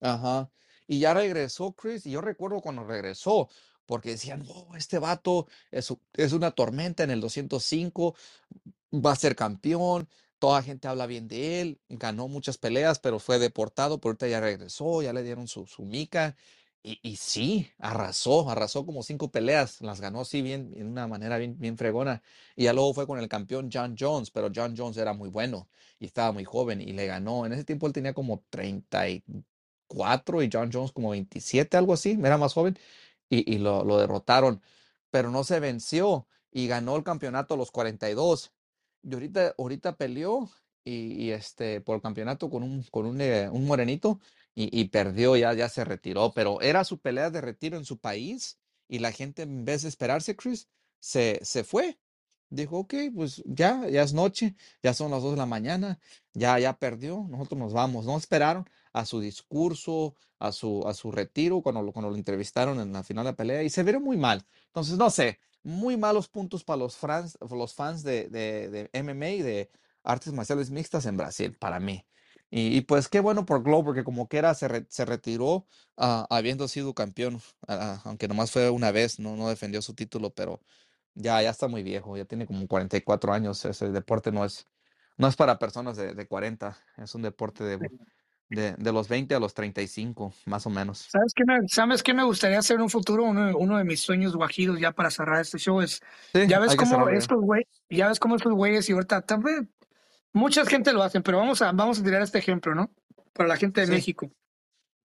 [0.00, 0.50] ajá.
[0.86, 3.48] Y ya regresó Chris, y yo recuerdo cuando regresó,
[3.86, 8.14] porque decían, oh, este vato es, es una tormenta en el 205,
[8.92, 13.18] va a ser campeón, toda la gente habla bien de él, ganó muchas peleas, pero
[13.18, 16.36] fue deportado, pero ahorita ya regresó, ya le dieron su, su mica.
[16.84, 21.56] Y, sí, arrasó, arrasó como cinco peleas, las ganó así bien, en una manera bien,
[21.58, 22.22] bien fregona.
[22.56, 25.68] Y ya luego fue con el campeón John Jones, pero John Jones era muy bueno
[26.00, 27.46] y estaba muy joven y le ganó.
[27.46, 32.36] En ese tiempo él tenía como 34 y John Jones como 27, algo así, era
[32.38, 32.76] más joven
[33.28, 34.60] y, y lo, lo derrotaron,
[35.10, 38.52] pero no se venció y ganó el campeonato a los 42.
[39.02, 40.50] Y ahorita, ahorita peleó
[40.84, 44.20] y, y, este, por el campeonato con un, con un, eh, un morenito
[44.54, 48.58] y, perdió, ya, ya se retiró, pero era su pelea de retiro en su país
[48.88, 50.68] y la gente en vez de esperarse, Chris,
[51.00, 51.98] se, se fue.
[52.50, 55.98] Dijo, ok, pues ya, ya es noche, ya son las 2 de la mañana,
[56.34, 58.04] ya, ya perdió, nosotros nos vamos.
[58.04, 62.78] No esperaron a su discurso, a su, a su retiro cuando lo, cuando lo entrevistaron
[62.80, 64.44] en la final de la pelea y se vieron muy mal.
[64.66, 69.28] Entonces, no sé, muy malos puntos para los fans, los fans de, de, de MMA
[69.30, 69.70] y de
[70.04, 72.04] artes marciales mixtas en Brasil, para mí.
[72.54, 75.64] Y, y pues qué bueno por Glow, porque como que era, se, re- se retiró
[75.96, 80.28] ah, habiendo sido campeón, ah, aunque nomás fue una vez, no, no defendió su título,
[80.34, 80.60] pero
[81.14, 84.66] ya, ya está muy viejo, ya tiene como 44 años, ese deporte no es,
[85.16, 87.78] no es para personas de, de 40, es un deporte de,
[88.50, 91.08] de, de los 20 a los 35, más o menos.
[91.10, 93.24] ¿Sabes qué me, ¿sabes qué me gustaría hacer en un futuro?
[93.24, 96.02] Uno, uno de mis sueños guajidos ya para cerrar este show es,
[96.34, 99.72] Sí, ya ves cómo estos güeyes, ya ves cómo estos güeyes y ahorita también,
[100.32, 102.90] mucha gente lo hacen, pero vamos a, vamos a tirar este ejemplo, ¿no?
[103.32, 103.92] Para la gente de Sí.
[103.92, 104.30] México.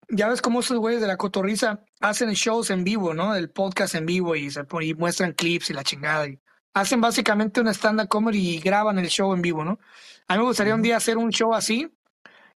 [0.08, 3.34] Ya ves cómo estos güeyes de la cotorriza hacen shows en vivo, ¿no?
[3.36, 6.26] El podcast en vivo y, se y muestran clips y la chingada.
[6.26, 6.40] Y
[6.74, 9.78] hacen básicamente una stand-up comedy y graban el show en vivo, ¿no?
[10.26, 11.92] A mí me gustaría un día hacer un show así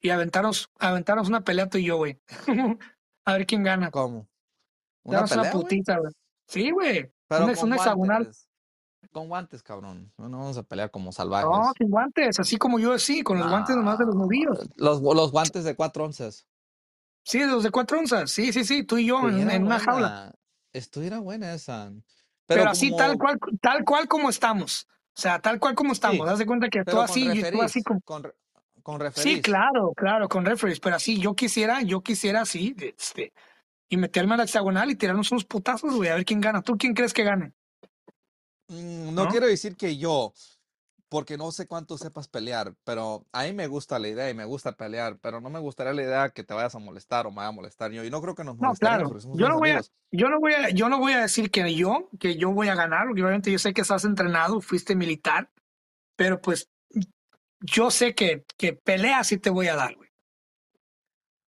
[0.00, 2.20] y aventarnos, aventarnos una pelea tú y yo, güey.
[3.24, 3.90] a ver quién gana.
[3.90, 4.28] ¿Cómo?
[5.04, 6.12] ¿Una pelea, güey?
[6.48, 7.12] Sí, güey.
[7.30, 8.24] Una hexagonal.
[8.24, 8.48] guantes.
[9.14, 10.12] Con guantes, cabrón.
[10.18, 11.48] No no vamos a pelear como salvajes.
[11.48, 14.58] No, sin guantes, así como yo sí, con los guantes nomás de los nudillos.
[14.74, 16.48] Los, los guantes de cuatro onzas.
[17.22, 18.32] Sí, los de cuatro onzas.
[18.32, 20.34] Sí, sí, sí, tú y yo en, en una jaula.
[20.72, 21.92] Estuviera buena esa.
[22.46, 24.88] Pero, Pero, así, como- tal cual, tal cual como estamos.
[25.16, 26.26] O sea, tal cual como estamos.
[26.26, 28.00] Sí, Haz de cuenta que tú pero con así y tú así como.
[28.00, 28.32] con,
[28.82, 29.42] con Sí, referees.
[29.42, 30.80] claro, claro, con referees.
[30.80, 33.32] Pero así, yo quisiera, yo quisiera así, este,
[33.88, 36.62] y meterme a la hexagonal y tirarnos unos putazos, güey, a ver quién gana.
[36.62, 37.52] ¿Tú quién crees que gane?
[38.68, 39.30] Mm, No ¿No?
[39.30, 40.32] quiero decir que yo,
[41.08, 44.44] porque no sé cuánto sepas pelear, pero a mí me gusta la idea y me
[44.44, 47.36] gusta pelear, pero no me gustaría la idea que te vayas a molestar o me
[47.36, 48.04] vaya a molestar yo.
[48.04, 49.38] Y no creo que nos No, molestaríamos claro.
[49.38, 52.08] Yo no voy a, yo no voy a, yo no voy a decir que yo,
[52.18, 55.50] que yo voy a ganar, porque obviamente yo sé que estás entrenado, fuiste militar,
[56.16, 56.68] pero pues
[57.60, 60.10] yo sé que, que pelea sí te voy a dar, güey.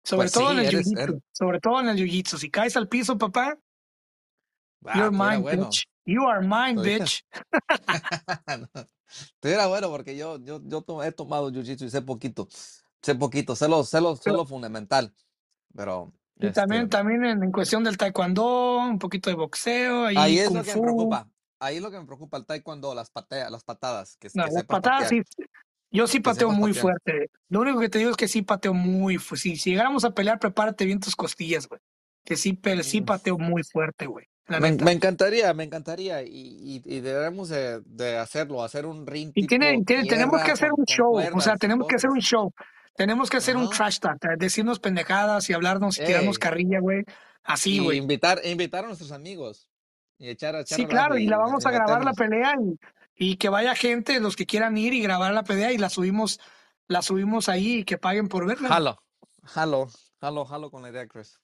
[0.05, 2.39] Sobre Pues todo sí, en el eres- eres- sobre todo en el jiu-jitsu.
[2.39, 3.59] Si caes al piso, papá,
[4.85, 5.67] Ah, you're estuviera mine, bueno.
[5.69, 5.85] bitch.
[6.07, 7.25] You are mine, bitch.
[9.09, 12.49] Estuviera bueno porque yo, yo, yo he tomado jiu-jitsu y sé poquito,
[13.03, 15.13] sé poquito, sé lo, sé lo, sé lo fundamental,
[15.75, 20.17] pero Y este, también, también en, en cuestión del taekwondo, un poquito de boxeo, ahí
[20.17, 20.83] ahí es kung lo que me fu.
[20.83, 21.29] preocupa,
[21.61, 24.53] ahí es lo que me preocupa el taekwondo, las patea, las patadas, que, No, que
[24.53, 25.25] las patadas patear.
[25.27, 25.45] sí.
[25.93, 26.83] Yo sí Que pateo muy patear.
[26.83, 27.31] fuerte.
[27.49, 29.43] Lo único que te digo es que sí pateo muy fuerte.
[29.43, 31.81] Si, si llegáramos a pelear, prepárate bien tus costillas, güey.
[32.27, 34.27] Que sí, sí pateo muy fuerte, güey.
[34.49, 39.47] Me, encantaría, me encantaría y, y, y debemos de, de hacerlo, hacer un ring Y
[39.47, 41.19] tiene, tenemos que hacer un show.
[41.35, 42.53] O sea, tenemos que hacer un show.
[42.97, 44.19] Tenemos que hacer un trash talk.
[44.39, 47.05] Decirnos pendejadas y hablarnos y tirarnos carrilla, güey.
[47.43, 47.99] Así, güey.
[47.99, 49.69] invitar, e invitar a nuestros amigos
[50.19, 51.17] y echar, echar Sí, claro.
[51.17, 52.79] Y y, la vamos a grabar la pelea y,
[53.17, 56.41] y que vaya gente, los que quieran ir y grabar la pelea y la subimos,
[56.89, 58.69] la subimos ahí y que paguen por verla.
[58.69, 58.99] Jalo,
[59.45, 59.89] jalo,
[60.21, 61.39] jalo, jalo con la idea, Chris.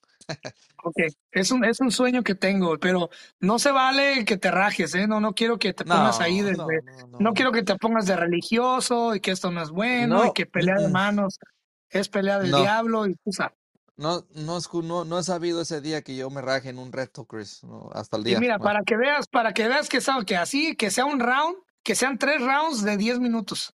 [0.85, 0.95] Ok,
[1.31, 3.09] es un, es un sueño que tengo, pero
[3.39, 5.07] no se vale que te rajes, ¿eh?
[5.07, 7.33] No, no quiero que te pongas ahí No, de, no, de- no, no no.
[7.33, 10.75] quiero que te pongas de religioso y que esto no es bueno y que pelea
[10.75, 10.93] de mm, mm.
[10.93, 11.39] manos
[11.89, 13.55] es pelea del diablo y sabes.
[13.95, 17.25] no, no, no, no he sabido ese día que yo me raje en un reto,
[17.25, 17.61] Chris,
[17.93, 18.39] hasta el Y día.
[18.39, 21.19] mira, No, para que veas, para que veas que, sea- que así, que sea un
[21.19, 23.73] round, que sean tres rounds de 10 minutos.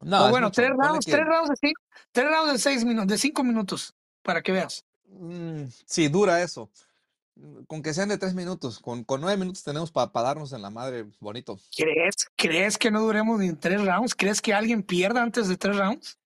[0.00, 0.60] no, o bueno, mucho.
[0.62, 1.80] tres rounds, tres rounds de cinco,
[2.12, 3.94] tres rounds de seis minutos, de cinco minutos,
[4.24, 4.84] para que veas.
[5.06, 6.70] mm, sí, dura eso.
[7.36, 10.62] Mm, Con que sean de tres minutos, con, con nueve minutos tenemos para darnos en
[10.62, 11.58] la madre bonito.
[11.76, 12.14] ¿Crees?
[12.36, 14.14] ¿Crees que no duremos ni tres rounds?
[14.14, 16.18] ¿Crees que alguien pierda antes de tres rounds?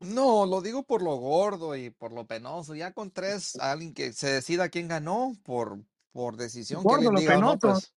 [0.00, 2.74] No, lo digo por lo gordo y por lo penoso.
[2.74, 5.78] Ya con tres, alguien que se decida quién ganó por,
[6.12, 7.58] por decisión, que Gordo, alguien lo diga, no, penoso.
[7.58, 7.94] pues,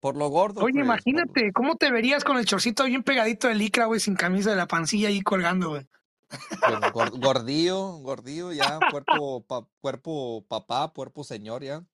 [0.00, 3.54] por lo gordo, Oye, por, imagínate, ¿cómo te verías con el chorcito bien pegadito de
[3.56, 5.86] licra, güey, sin camisa de la pancilla ahí colgando, güey?
[6.28, 11.84] Pues gor- gordillo, gordillo, ya, cuerpo, pa- cuerpo papá, cuerpo señor, ya.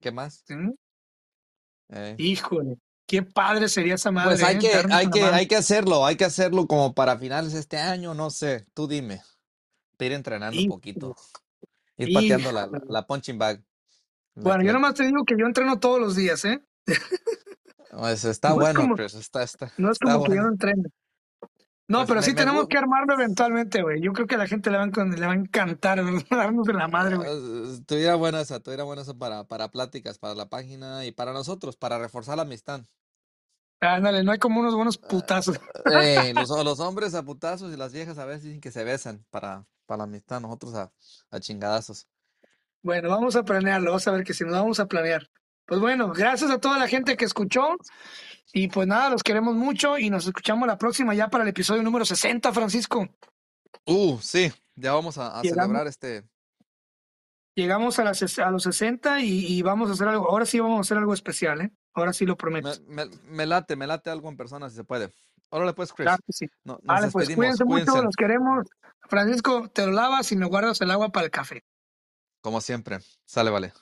[0.00, 0.42] ¿Qué más?
[0.46, 0.54] ¿Sí?
[1.90, 2.76] Eh, Híjole,
[3.06, 4.58] qué padre sería esa madre, Pues hay ¿eh?
[4.58, 8.14] que, hay que, hay que hacerlo, hay que hacerlo como para finales de este año,
[8.14, 9.22] no sé, tú dime.
[10.00, 11.16] Ir entrenando Híjole, poquito,
[11.96, 13.64] ir pateando la, la punching bag.
[14.34, 16.62] La- Bueno, yo nomás te digo que yo entreno todos los días, ¿eh?
[17.90, 20.42] pues está No es bueno, como, Chris, está, está, no es está como que yo
[20.42, 20.88] no bueno.
[21.88, 24.00] No, Pues pero sí tenemos que armarlo eventualmente, güey.
[24.02, 25.98] Yo creo que a la gente le va le va a encantar
[26.30, 27.28] darnos de la madre, güey.
[27.28, 31.32] eh, estuviera buena esa, estuviera buena esa para, para pláticas, para la página y para
[31.32, 32.82] nosotros, para reforzar la amistad.
[33.80, 35.58] Ándale, no hay como unos buenos putazos.
[35.86, 39.24] Eh, los, los hombres a putazos y las viejas a veces dicen que se besan
[39.30, 40.92] para, para la amistad, nosotros a,
[41.30, 42.08] a chingadazos.
[42.82, 45.28] Bueno, vamos a planearlo, vamos a ver que si nos vamos a planear.
[45.66, 47.76] Pues bueno, gracias a toda la gente que escuchó.
[48.52, 51.82] Y pues nada, los queremos mucho y nos escuchamos la próxima ya para el episodio
[51.82, 53.06] número 60, Francisco.
[53.86, 56.24] Uh, sí, ya vamos a, a Llegamos, celebrar este.
[57.54, 60.28] llegamos a, las, a los 60 y, y vamos a hacer algo.
[60.30, 61.70] Ahora sí vamos a hacer algo especial, ¿eh?
[61.94, 62.70] Ahora sí lo prometo.
[62.86, 65.12] Me, me, me late, me late algo en persona si se puede.
[65.50, 66.04] Órale pues, Chris.
[66.06, 66.46] Claro que sí.
[66.64, 68.66] No, nos Vale, pues cuídense mucho, los queremos.
[69.08, 71.64] Francisco, te lo lavas y me guardas el agua para el café.
[72.40, 72.98] como siempre.
[73.24, 73.72] Sale, vale.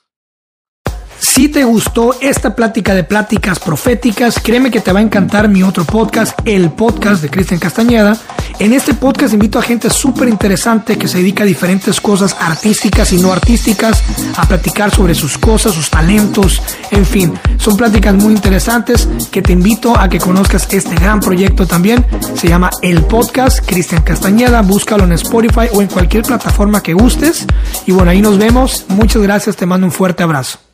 [1.19, 5.63] Si te gustó esta plática de pláticas proféticas, créeme que te va a encantar mi
[5.63, 8.17] otro podcast, el podcast de Cristian Castañeda.
[8.59, 13.13] En este podcast invito a gente súper interesante que se dedica a diferentes cosas artísticas
[13.13, 14.01] y no artísticas,
[14.35, 16.61] a platicar sobre sus cosas, sus talentos,
[16.91, 17.33] en fin.
[17.57, 22.05] Son pláticas muy interesantes que te invito a que conozcas este gran proyecto también.
[22.35, 24.61] Se llama El Podcast Cristian Castañeda.
[24.61, 27.45] Búscalo en Spotify o en cualquier plataforma que gustes.
[27.85, 28.85] Y bueno, ahí nos vemos.
[28.87, 29.55] Muchas gracias.
[29.55, 30.66] Te mando un fuerte abrazo.